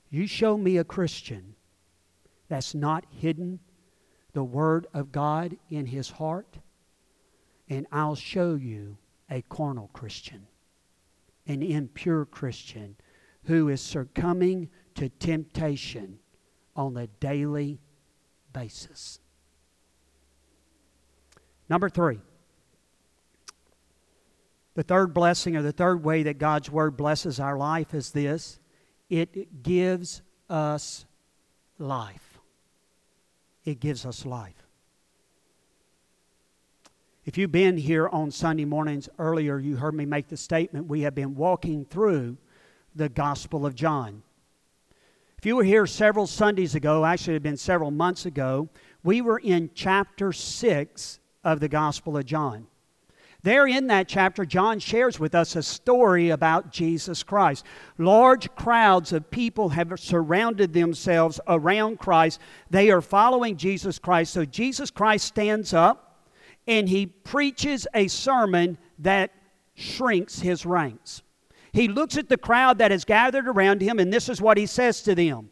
You 0.09 0.27
show 0.27 0.57
me 0.57 0.77
a 0.77 0.83
Christian 0.83 1.55
that's 2.47 2.75
not 2.75 3.05
hidden 3.09 3.59
the 4.33 4.43
Word 4.43 4.87
of 4.93 5.11
God 5.11 5.57
in 5.69 5.85
his 5.85 6.09
heart, 6.09 6.57
and 7.69 7.85
I'll 7.91 8.15
show 8.15 8.55
you 8.55 8.97
a 9.29 9.43
carnal 9.43 9.89
Christian, 9.93 10.47
an 11.47 11.61
impure 11.61 12.25
Christian 12.25 12.95
who 13.43 13.69
is 13.69 13.81
succumbing 13.81 14.69
to 14.95 15.09
temptation 15.09 16.19
on 16.75 16.97
a 16.97 17.07
daily 17.07 17.79
basis. 18.51 19.19
Number 21.69 21.89
three, 21.89 22.19
the 24.75 24.83
third 24.83 25.13
blessing 25.13 25.55
or 25.55 25.61
the 25.61 25.71
third 25.71 26.03
way 26.03 26.23
that 26.23 26.39
God's 26.39 26.69
Word 26.69 26.97
blesses 26.97 27.39
our 27.39 27.57
life 27.57 27.93
is 27.93 28.11
this 28.11 28.59
it 29.09 29.61
gives 29.61 30.23
us 30.49 31.05
life 31.77 32.32
it 33.65 33.79
gives 33.79 34.05
us 34.05 34.25
life. 34.25 34.67
If 37.25 37.37
you've 37.37 37.51
been 37.51 37.77
here 37.77 38.09
on 38.09 38.31
Sunday 38.31 38.65
mornings 38.65 39.07
earlier, 39.17 39.57
you 39.57 39.77
heard 39.77 39.93
me 39.93 40.05
make 40.05 40.27
the 40.27 40.35
statement 40.35 40.87
we 40.87 41.01
have 41.01 41.15
been 41.15 41.35
walking 41.35 41.85
through 41.85 42.37
the 42.95 43.07
Gospel 43.07 43.65
of 43.65 43.75
John. 43.75 44.23
If 45.37 45.45
you 45.45 45.55
were 45.55 45.63
here 45.63 45.87
several 45.87 46.27
Sundays 46.27 46.75
ago, 46.75 47.05
actually, 47.05 47.33
it 47.33 47.35
had 47.35 47.43
been 47.43 47.57
several 47.57 47.91
months 47.91 48.25
ago, 48.25 48.69
we 49.03 49.21
were 49.21 49.39
in 49.39 49.69
chapter 49.73 50.33
6 50.33 51.19
of 51.43 51.59
the 51.59 51.69
Gospel 51.69 52.17
of 52.17 52.25
John. 52.25 52.67
There 53.43 53.67
in 53.67 53.87
that 53.87 54.07
chapter, 54.07 54.45
John 54.45 54.79
shares 54.79 55.19
with 55.19 55.35
us 55.35 55.57
a 55.57 55.63
story 55.63 56.29
about 56.29 56.71
Jesus 56.71 57.23
Christ. 57.23 57.65
Large 57.97 58.55
crowds 58.55 59.11
of 59.11 59.29
people 59.29 59.69
have 59.69 59.99
surrounded 59.99 60.71
themselves 60.71 61.41
around 61.47 61.99
Christ. 61.99 62.39
They 62.69 62.89
are 62.89 63.01
following 63.01 63.57
Jesus 63.57 63.99
Christ. 63.99 64.31
So 64.31 64.45
Jesus 64.45 64.89
Christ 64.89 65.27
stands 65.27 65.73
up 65.73 66.25
and 66.67 66.87
he 66.87 67.05
preaches 67.05 67.85
a 67.93 68.07
sermon 68.07 68.77
that 68.99 69.31
shrinks 69.75 70.39
his 70.39 70.65
ranks. 70.65 71.21
He 71.73 71.89
looks 71.89 72.17
at 72.17 72.29
the 72.29 72.37
crowd 72.37 72.77
that 72.77 72.91
has 72.91 73.03
gathered 73.03 73.47
around 73.47 73.81
him, 73.81 73.99
and 73.99 74.13
this 74.13 74.29
is 74.29 74.39
what 74.39 74.57
he 74.57 74.67
says 74.67 75.01
to 75.01 75.15
them 75.15 75.49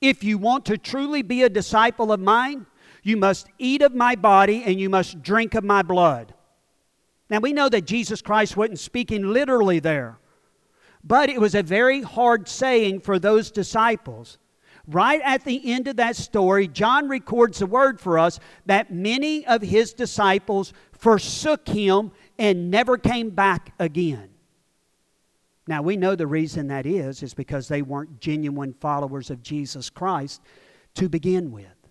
If 0.00 0.24
you 0.24 0.38
want 0.38 0.64
to 0.66 0.78
truly 0.78 1.22
be 1.22 1.44
a 1.44 1.48
disciple 1.48 2.10
of 2.10 2.18
mine, 2.18 2.66
you 3.04 3.16
must 3.16 3.46
eat 3.58 3.82
of 3.82 3.94
my 3.94 4.16
body 4.16 4.64
and 4.64 4.80
you 4.80 4.88
must 4.88 5.22
drink 5.22 5.54
of 5.54 5.62
my 5.62 5.82
blood. 5.82 6.34
Now 7.32 7.40
we 7.40 7.54
know 7.54 7.70
that 7.70 7.86
Jesus 7.86 8.20
Christ 8.20 8.58
wasn't 8.58 8.78
speaking 8.78 9.32
literally 9.32 9.80
there, 9.80 10.18
but 11.02 11.30
it 11.30 11.40
was 11.40 11.54
a 11.54 11.62
very 11.62 12.02
hard 12.02 12.46
saying 12.46 13.00
for 13.00 13.18
those 13.18 13.50
disciples. 13.50 14.36
Right 14.86 15.22
at 15.24 15.42
the 15.42 15.72
end 15.72 15.88
of 15.88 15.96
that 15.96 16.16
story, 16.16 16.68
John 16.68 17.08
records 17.08 17.62
a 17.62 17.66
word 17.66 17.98
for 18.02 18.18
us 18.18 18.38
that 18.66 18.92
many 18.92 19.46
of 19.46 19.62
his 19.62 19.94
disciples 19.94 20.74
forsook 20.92 21.66
him 21.66 22.12
and 22.38 22.70
never 22.70 22.98
came 22.98 23.30
back 23.30 23.72
again. 23.78 24.28
Now, 25.66 25.80
we 25.80 25.96
know 25.96 26.14
the 26.14 26.26
reason 26.26 26.66
that 26.66 26.84
is, 26.84 27.22
is 27.22 27.32
because 27.32 27.66
they 27.66 27.80
weren't 27.80 28.20
genuine 28.20 28.74
followers 28.74 29.30
of 29.30 29.42
Jesus 29.42 29.88
Christ 29.88 30.42
to 30.96 31.08
begin 31.08 31.50
with. 31.50 31.88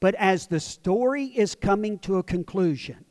But 0.00 0.14
as 0.14 0.46
the 0.46 0.60
story 0.60 1.26
is 1.26 1.54
coming 1.54 1.98
to 1.98 2.16
a 2.16 2.22
conclusion, 2.22 3.04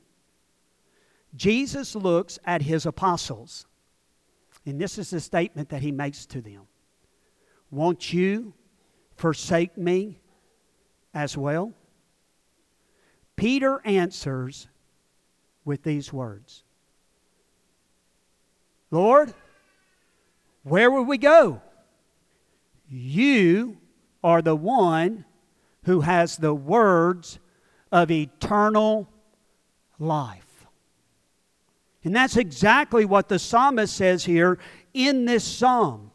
Jesus 1.36 1.96
looks 1.96 2.40
at 2.46 2.62
his 2.62 2.86
apostles, 2.86 3.66
and 4.66 4.80
this 4.80 4.98
is 4.98 5.10
the 5.10 5.20
statement 5.20 5.70
that 5.70 5.82
he 5.82 5.92
makes 5.92 6.26
to 6.28 6.42
them 6.42 6.68
Won't 7.72 8.14
you 8.14 8.54
forsake 9.16 9.78
me 9.78 10.20
as 11.14 11.38
well? 11.38 11.74
Peter 13.36 13.82
answers 13.86 14.68
with 15.64 15.84
these 15.84 16.12
words 16.12 16.64
Lord, 18.90 19.34
where 20.64 20.90
will 20.90 21.04
we 21.04 21.18
go? 21.18 21.62
You 22.90 23.78
are 24.24 24.42
the 24.42 24.56
one 24.56 25.26
who 25.84 26.02
has 26.02 26.38
the 26.38 26.54
words 26.54 27.40
of 27.92 28.12
eternal 28.12 29.10
life. 30.00 30.47
And 32.08 32.16
that's 32.16 32.38
exactly 32.38 33.04
what 33.04 33.28
the 33.28 33.38
psalmist 33.38 33.94
says 33.94 34.24
here 34.24 34.60
in 34.94 35.26
this 35.26 35.44
psalm. 35.44 36.12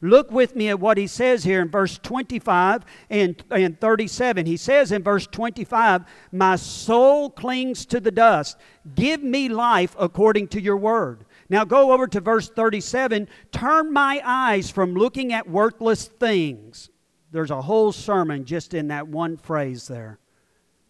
Look 0.00 0.30
with 0.30 0.54
me 0.54 0.68
at 0.68 0.78
what 0.78 0.96
he 0.96 1.08
says 1.08 1.42
here 1.42 1.60
in 1.60 1.68
verse 1.68 1.98
25 1.98 2.84
and, 3.10 3.42
and 3.50 3.80
37. 3.80 4.46
He 4.46 4.56
says 4.56 4.92
in 4.92 5.02
verse 5.02 5.26
25, 5.26 6.04
My 6.30 6.54
soul 6.54 7.28
clings 7.28 7.84
to 7.86 7.98
the 7.98 8.12
dust. 8.12 8.56
Give 8.94 9.20
me 9.20 9.48
life 9.48 9.96
according 9.98 10.46
to 10.48 10.60
your 10.60 10.76
word. 10.76 11.24
Now 11.48 11.64
go 11.64 11.90
over 11.90 12.06
to 12.06 12.20
verse 12.20 12.48
37. 12.48 13.26
Turn 13.50 13.92
my 13.92 14.22
eyes 14.24 14.70
from 14.70 14.94
looking 14.94 15.32
at 15.32 15.50
worthless 15.50 16.04
things. 16.06 16.88
There's 17.32 17.50
a 17.50 17.62
whole 17.62 17.90
sermon 17.90 18.44
just 18.44 18.74
in 18.74 18.86
that 18.88 19.08
one 19.08 19.38
phrase 19.38 19.88
there. 19.88 20.20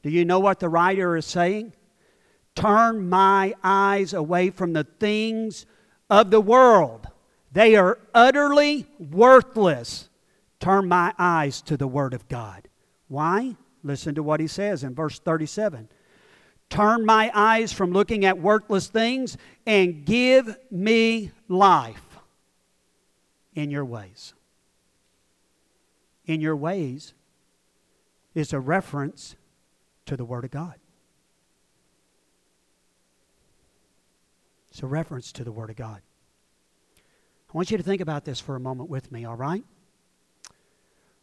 Do 0.02 0.10
you 0.10 0.26
know 0.26 0.40
what 0.40 0.60
the 0.60 0.68
writer 0.68 1.16
is 1.16 1.24
saying? 1.24 1.72
Turn 2.54 3.08
my 3.08 3.54
eyes 3.62 4.12
away 4.12 4.50
from 4.50 4.72
the 4.72 4.84
things 4.84 5.66
of 6.10 6.30
the 6.30 6.40
world 6.40 7.06
they 7.52 7.76
are 7.76 7.98
utterly 8.14 8.86
worthless. 8.98 10.08
Turn 10.58 10.88
my 10.88 11.12
eyes 11.18 11.60
to 11.62 11.76
the 11.76 11.86
Word 11.86 12.14
of 12.14 12.28
God. 12.28 12.68
Why? 13.08 13.56
Listen 13.84 14.14
to 14.14 14.22
what 14.22 14.40
he 14.40 14.46
says 14.46 14.84
in 14.84 14.94
verse 14.94 15.18
37. 15.18 15.88
Turn 16.70 17.04
my 17.04 17.30
eyes 17.34 17.72
from 17.72 17.92
looking 17.92 18.24
at 18.24 18.38
worthless 18.38 18.86
things 18.86 19.36
and 19.66 20.06
give 20.06 20.56
me 20.70 21.30
life 21.48 22.18
in 23.54 23.70
your 23.70 23.84
ways. 23.84 24.32
In 26.24 26.40
your 26.40 26.56
ways 26.56 27.12
is 28.34 28.54
a 28.54 28.60
reference 28.60 29.36
to 30.06 30.16
the 30.16 30.24
Word 30.24 30.44
of 30.44 30.50
God. 30.50 30.76
It's 34.72 34.82
a 34.82 34.86
reference 34.86 35.32
to 35.32 35.44
the 35.44 35.52
Word 35.52 35.68
of 35.68 35.76
God. 35.76 36.00
I 36.96 37.52
want 37.52 37.70
you 37.70 37.76
to 37.76 37.82
think 37.82 38.00
about 38.00 38.24
this 38.24 38.40
for 38.40 38.56
a 38.56 38.60
moment 38.60 38.88
with 38.88 39.12
me, 39.12 39.26
all 39.26 39.36
right? 39.36 39.62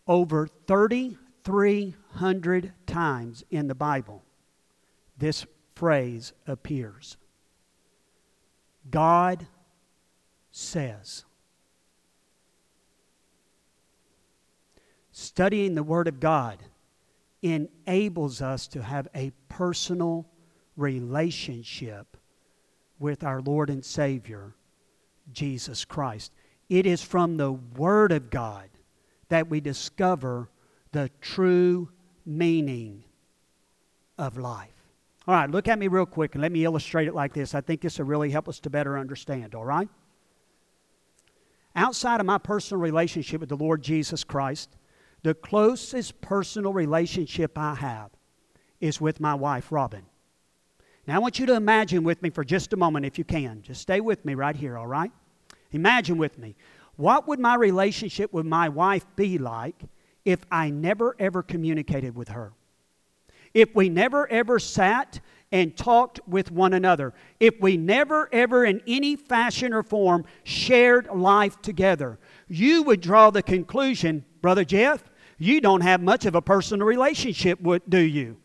Over 0.06 0.48
3,300 0.68 2.74
times 2.86 3.44
in 3.50 3.68
the 3.68 3.74
Bible, 3.74 4.22
this 5.18 5.48
phrase 5.74 6.32
appears 6.46 7.18
God 8.88 9.48
says. 10.52 11.26
Studying 15.12 15.74
the 15.74 15.82
Word 15.82 16.08
of 16.08 16.20
God 16.20 16.60
enables 17.42 18.44
us 18.44 18.68
to 18.68 18.84
have 18.84 19.08
a 19.16 19.32
personal 19.48 20.28
relationship 20.78 22.16
with 23.00 23.24
our 23.24 23.42
Lord 23.42 23.70
and 23.70 23.84
Savior 23.84 24.54
Jesus 25.32 25.86
Christ. 25.86 26.32
It 26.70 26.86
is 26.86 27.02
from 27.02 27.38
the 27.38 27.52
Word 27.52 28.12
of 28.12 28.30
God 28.30 28.70
that 29.30 29.50
we 29.50 29.60
discover 29.60 30.50
the 30.92 31.10
true 31.22 31.90
meaning 32.26 33.04
of 34.18 34.38
life. 34.38 34.70
All 35.28 35.36
right, 35.36 35.50
look 35.50 35.68
at 35.68 35.80
me 35.80 35.88
real 35.88 36.06
quick 36.06 36.36
and 36.36 36.42
let 36.42 36.52
me 36.52 36.66
illustrate 36.66 37.08
it 37.08 37.14
like 37.14 37.34
this. 37.34 37.54
I 37.54 37.62
think 37.62 37.82
this 37.82 38.00
will 38.00 38.06
really 38.06 38.32
help 38.32 38.50
us 38.50 38.60
to 38.62 38.70
better 38.70 38.98
understand, 38.98 39.56
all 39.56 39.66
right? 39.66 39.88
Outside 41.76 42.20
of 42.20 42.26
my 42.26 42.40
personal 42.40 42.82
relationship 42.82 43.40
with 43.40 43.50
the 43.50 43.56
Lord 43.56 43.84
Jesus 43.84 44.24
Christ, 44.24 44.76
the 45.22 45.34
closest 45.34 46.20
personal 46.22 46.74
relationship 46.74 47.58
I 47.58 47.76
have 47.76 48.12
is 48.80 49.00
with 49.00 49.20
my 49.20 49.36
wife, 49.36 49.72
Robin. 49.72 50.06
Now, 51.10 51.16
I 51.16 51.18
want 51.18 51.40
you 51.40 51.48
to 51.48 51.56
imagine 51.56 52.04
with 52.04 52.22
me 52.22 52.30
for 52.30 52.44
just 52.44 52.72
a 52.72 52.78
moment, 52.78 53.04
if 53.04 53.18
you 53.18 53.24
can. 53.24 53.64
Just 53.64 53.82
stay 53.82 54.00
with 54.00 54.24
me 54.26 54.36
right 54.36 54.56
here, 54.56 54.78
all 54.78 54.86
right? 54.86 55.12
Imagine 55.72 56.20
with 56.20 56.38
me. 56.38 56.56
What 56.98 57.28
would 57.28 57.40
my 57.40 57.56
relationship 57.56 58.32
with 58.32 58.46
my 58.46 58.70
wife 58.70 59.08
be 59.16 59.40
like 59.40 59.86
if 60.24 60.46
I 60.52 60.70
never 60.70 61.16
ever 61.18 61.42
communicated 61.42 62.16
with 62.16 62.28
her? 62.28 62.54
If 63.56 63.74
we 63.74 63.90
never 63.90 64.32
ever 64.32 64.60
sat 64.60 65.20
and 65.52 65.76
talked 65.76 66.20
with 66.28 66.52
one 66.52 66.74
another, 66.74 67.16
if 67.40 67.60
we 67.60 67.76
never 67.76 68.30
ever 68.32 68.64
in 68.64 68.80
any 68.86 69.16
fashion 69.16 69.74
or 69.74 69.82
form 69.82 70.26
shared 70.44 71.08
life 71.08 71.60
together, 71.64 72.20
you 72.48 72.84
would 72.84 73.02
draw 73.02 73.32
the 73.32 73.42
conclusion, 73.42 74.24
Brother 74.44 74.64
Jeff, 74.64 75.04
you 75.40 75.60
don't 75.60 75.82
have 75.82 76.04
much 76.04 76.28
of 76.28 76.36
a 76.36 76.42
personal 76.44 76.86
relationship, 76.86 77.58
do 77.90 77.98
you? 77.98 78.38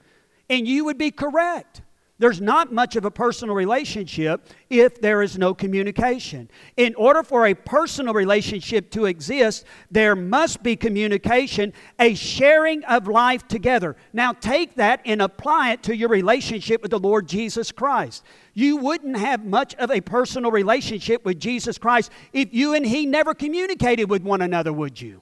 And 0.48 0.66
you 0.66 0.86
would 0.86 0.96
be 0.96 1.10
correct. 1.10 1.82
There's 2.18 2.40
not 2.40 2.72
much 2.72 2.94
of 2.94 3.04
a 3.04 3.10
personal 3.10 3.56
relationship 3.56 4.46
if 4.70 5.00
there 5.00 5.20
is 5.20 5.36
no 5.36 5.52
communication. 5.52 6.48
In 6.76 6.94
order 6.94 7.24
for 7.24 7.46
a 7.46 7.54
personal 7.54 8.14
relationship 8.14 8.90
to 8.92 9.06
exist, 9.06 9.64
there 9.90 10.14
must 10.14 10.62
be 10.62 10.76
communication, 10.76 11.72
a 11.98 12.14
sharing 12.14 12.84
of 12.84 13.08
life 13.08 13.48
together. 13.48 13.96
Now, 14.12 14.32
take 14.32 14.76
that 14.76 15.00
and 15.04 15.20
apply 15.20 15.72
it 15.72 15.82
to 15.84 15.96
your 15.96 16.08
relationship 16.08 16.82
with 16.82 16.92
the 16.92 17.00
Lord 17.00 17.26
Jesus 17.26 17.72
Christ. 17.72 18.22
You 18.54 18.76
wouldn't 18.76 19.16
have 19.16 19.44
much 19.44 19.74
of 19.74 19.90
a 19.90 20.00
personal 20.00 20.52
relationship 20.52 21.24
with 21.24 21.40
Jesus 21.40 21.78
Christ 21.78 22.12
if 22.32 22.54
you 22.54 22.74
and 22.74 22.86
He 22.86 23.06
never 23.06 23.34
communicated 23.34 24.08
with 24.08 24.22
one 24.22 24.40
another, 24.40 24.72
would 24.72 25.00
you? 25.00 25.20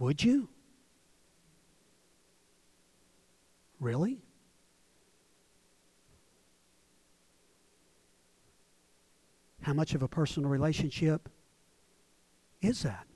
Would 0.00 0.24
you? 0.24 0.48
Really? 3.78 4.23
How 9.64 9.72
much 9.72 9.94
of 9.94 10.02
a 10.02 10.08
personal 10.08 10.50
relationship 10.50 11.30
is 12.60 12.82
that? 12.82 13.06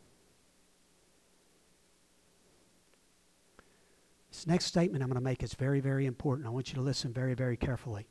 This 4.30 4.46
next 4.46 4.64
statement 4.64 5.02
I'm 5.02 5.10
going 5.10 5.20
to 5.20 5.24
make 5.24 5.42
is 5.42 5.52
very, 5.52 5.80
very 5.80 6.06
important. 6.06 6.46
I 6.46 6.50
want 6.50 6.70
you 6.70 6.76
to 6.76 6.80
listen 6.80 7.12
very, 7.12 7.34
very 7.34 7.58
carefully. 7.58 8.08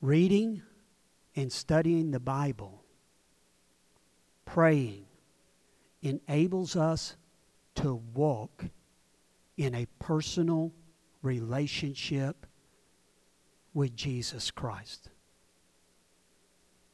Reading 0.00 0.62
and 1.34 1.50
studying 1.50 2.12
the 2.12 2.20
Bible, 2.20 2.84
praying, 4.44 5.04
enables 6.00 6.76
us 6.76 7.16
to 7.74 8.00
walk 8.14 8.66
in 9.56 9.74
a 9.74 9.86
personal 9.98 10.72
relationship 11.22 12.46
with 13.74 13.96
Jesus 13.96 14.52
Christ 14.52 15.10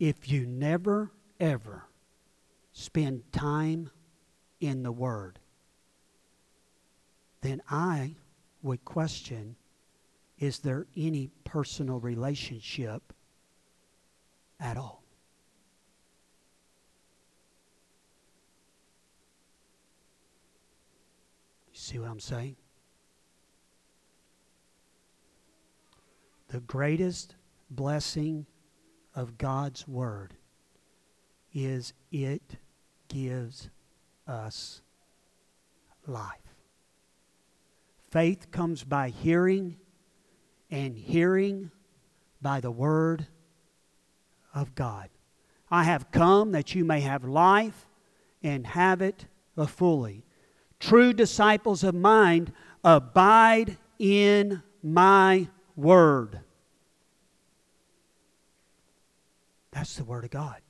if 0.05 0.31
you 0.31 0.45
never, 0.45 1.11
ever 1.41 1.87
spend 2.73 3.23
time 3.33 3.89
in 4.61 4.83
the 4.83 4.93
Word, 4.93 5.39
then 7.41 7.63
I 7.71 8.17
would 8.63 8.85
question 8.85 9.57
is 10.39 10.59
there 10.59 10.87
any 10.95 11.31
personal 11.45 12.01
relationship 12.01 13.15
at 14.61 14.77
all? 14.77 15.03
You 21.73 21.79
see 21.79 21.99
what 21.99 22.11
I'm 22.11 22.21
saying? 22.21 22.57
The 26.49 26.61
greatest 26.61 27.37
blessing 27.71 28.45
of 29.15 29.39
God's 29.39 29.87
Word 29.87 30.35
is 31.53 31.93
it 32.11 32.57
gives 33.09 33.71
us 34.27 34.83
life. 36.07 36.41
Faith 38.11 38.51
comes 38.51 38.85
by 38.85 39.09
hearing, 39.09 39.77
and 40.71 40.97
hearing 40.97 41.71
by 42.41 42.61
the 42.61 42.71
Word 42.71 43.27
of 44.55 44.75
God. 44.75 45.09
I 45.71 45.85
have 45.85 46.11
come 46.11 46.53
that 46.53 46.75
you 46.75 46.85
may 46.85 47.01
have 47.01 47.25
life 47.25 47.87
and 48.43 48.67
have 48.67 49.03
it 49.03 49.27
fully. 49.67 50.25
True 50.79 51.13
disciples 51.13 51.83
of 51.83 51.95
mine 51.95 52.53
abide 52.85 53.79
in 53.99 54.63
my 54.83 55.49
Word. 55.75 56.41
That's 59.75 59.97
the 59.97 60.05
Word 60.05 60.25
of 60.25 60.31
God. 60.31 60.61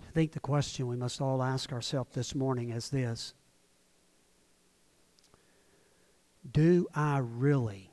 I 0.00 0.10
think 0.14 0.32
the 0.32 0.40
question 0.40 0.86
we 0.86 0.96
must 0.96 1.20
all 1.20 1.42
ask 1.42 1.72
ourselves 1.72 2.10
this 2.14 2.34
morning 2.34 2.70
is 2.70 2.88
this 2.88 3.34
Do 6.50 6.88
I 6.94 7.18
really, 7.18 7.90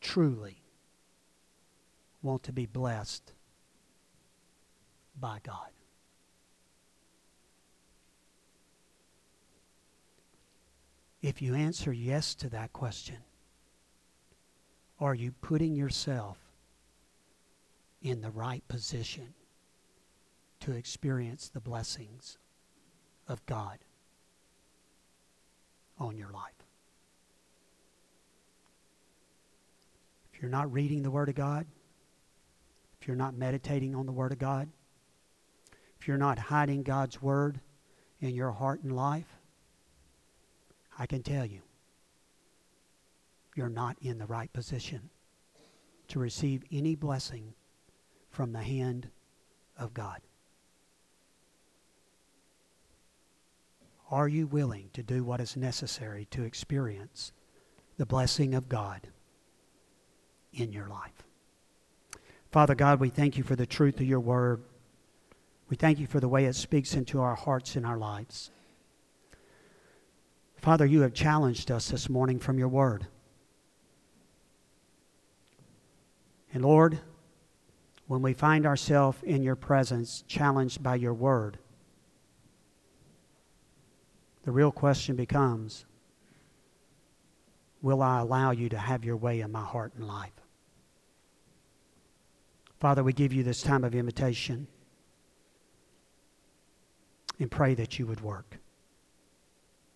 truly 0.00 0.62
want 2.22 2.44
to 2.44 2.52
be 2.52 2.66
blessed 2.66 3.32
by 5.20 5.40
God? 5.42 5.75
If 11.26 11.42
you 11.42 11.56
answer 11.56 11.92
yes 11.92 12.36
to 12.36 12.48
that 12.50 12.72
question, 12.72 13.16
are 15.00 15.12
you 15.12 15.32
putting 15.32 15.74
yourself 15.74 16.38
in 18.00 18.20
the 18.20 18.30
right 18.30 18.62
position 18.68 19.34
to 20.60 20.70
experience 20.70 21.48
the 21.48 21.58
blessings 21.58 22.38
of 23.26 23.44
God 23.44 23.78
on 25.98 26.16
your 26.16 26.30
life? 26.30 26.62
If 30.32 30.40
you're 30.40 30.48
not 30.48 30.72
reading 30.72 31.02
the 31.02 31.10
Word 31.10 31.28
of 31.28 31.34
God, 31.34 31.66
if 33.00 33.08
you're 33.08 33.16
not 33.16 33.34
meditating 33.34 33.96
on 33.96 34.06
the 34.06 34.12
Word 34.12 34.30
of 34.30 34.38
God, 34.38 34.68
if 35.98 36.06
you're 36.06 36.18
not 36.18 36.38
hiding 36.38 36.84
God's 36.84 37.20
Word 37.20 37.58
in 38.20 38.32
your 38.32 38.52
heart 38.52 38.84
and 38.84 38.94
life, 38.94 39.35
I 40.98 41.06
can 41.06 41.22
tell 41.22 41.44
you, 41.44 41.60
you're 43.54 43.68
not 43.68 43.96
in 44.00 44.18
the 44.18 44.26
right 44.26 44.52
position 44.52 45.10
to 46.08 46.18
receive 46.18 46.62
any 46.70 46.94
blessing 46.94 47.54
from 48.30 48.52
the 48.52 48.62
hand 48.62 49.08
of 49.78 49.94
God. 49.94 50.20
Are 54.10 54.28
you 54.28 54.46
willing 54.46 54.90
to 54.92 55.02
do 55.02 55.24
what 55.24 55.40
is 55.40 55.56
necessary 55.56 56.28
to 56.30 56.44
experience 56.44 57.32
the 57.96 58.06
blessing 58.06 58.54
of 58.54 58.68
God 58.68 59.08
in 60.52 60.72
your 60.72 60.88
life? 60.88 61.24
Father 62.52 62.74
God, 62.74 63.00
we 63.00 63.08
thank 63.08 63.36
you 63.36 63.42
for 63.42 63.56
the 63.56 63.66
truth 63.66 63.96
of 63.96 64.06
your 64.06 64.20
word. 64.20 64.62
We 65.68 65.76
thank 65.76 65.98
you 65.98 66.06
for 66.06 66.20
the 66.20 66.28
way 66.28 66.44
it 66.44 66.54
speaks 66.54 66.94
into 66.94 67.20
our 67.20 67.34
hearts 67.34 67.74
and 67.74 67.84
our 67.84 67.98
lives. 67.98 68.50
Father, 70.66 70.84
you 70.84 71.02
have 71.02 71.14
challenged 71.14 71.70
us 71.70 71.90
this 71.90 72.08
morning 72.08 72.40
from 72.40 72.58
your 72.58 72.66
word. 72.66 73.06
And 76.52 76.64
Lord, 76.64 76.98
when 78.08 78.20
we 78.20 78.34
find 78.34 78.66
ourselves 78.66 79.16
in 79.22 79.44
your 79.44 79.54
presence, 79.54 80.24
challenged 80.26 80.82
by 80.82 80.96
your 80.96 81.14
word, 81.14 81.60
the 84.42 84.50
real 84.50 84.72
question 84.72 85.14
becomes 85.14 85.84
Will 87.80 88.02
I 88.02 88.18
allow 88.18 88.50
you 88.50 88.68
to 88.70 88.78
have 88.78 89.04
your 89.04 89.16
way 89.16 89.42
in 89.42 89.52
my 89.52 89.62
heart 89.62 89.92
and 89.94 90.08
life? 90.08 90.34
Father, 92.80 93.04
we 93.04 93.12
give 93.12 93.32
you 93.32 93.44
this 93.44 93.62
time 93.62 93.84
of 93.84 93.94
invitation 93.94 94.66
and 97.38 97.52
pray 97.52 97.74
that 97.74 98.00
you 98.00 98.06
would 98.08 98.20
work. 98.20 98.58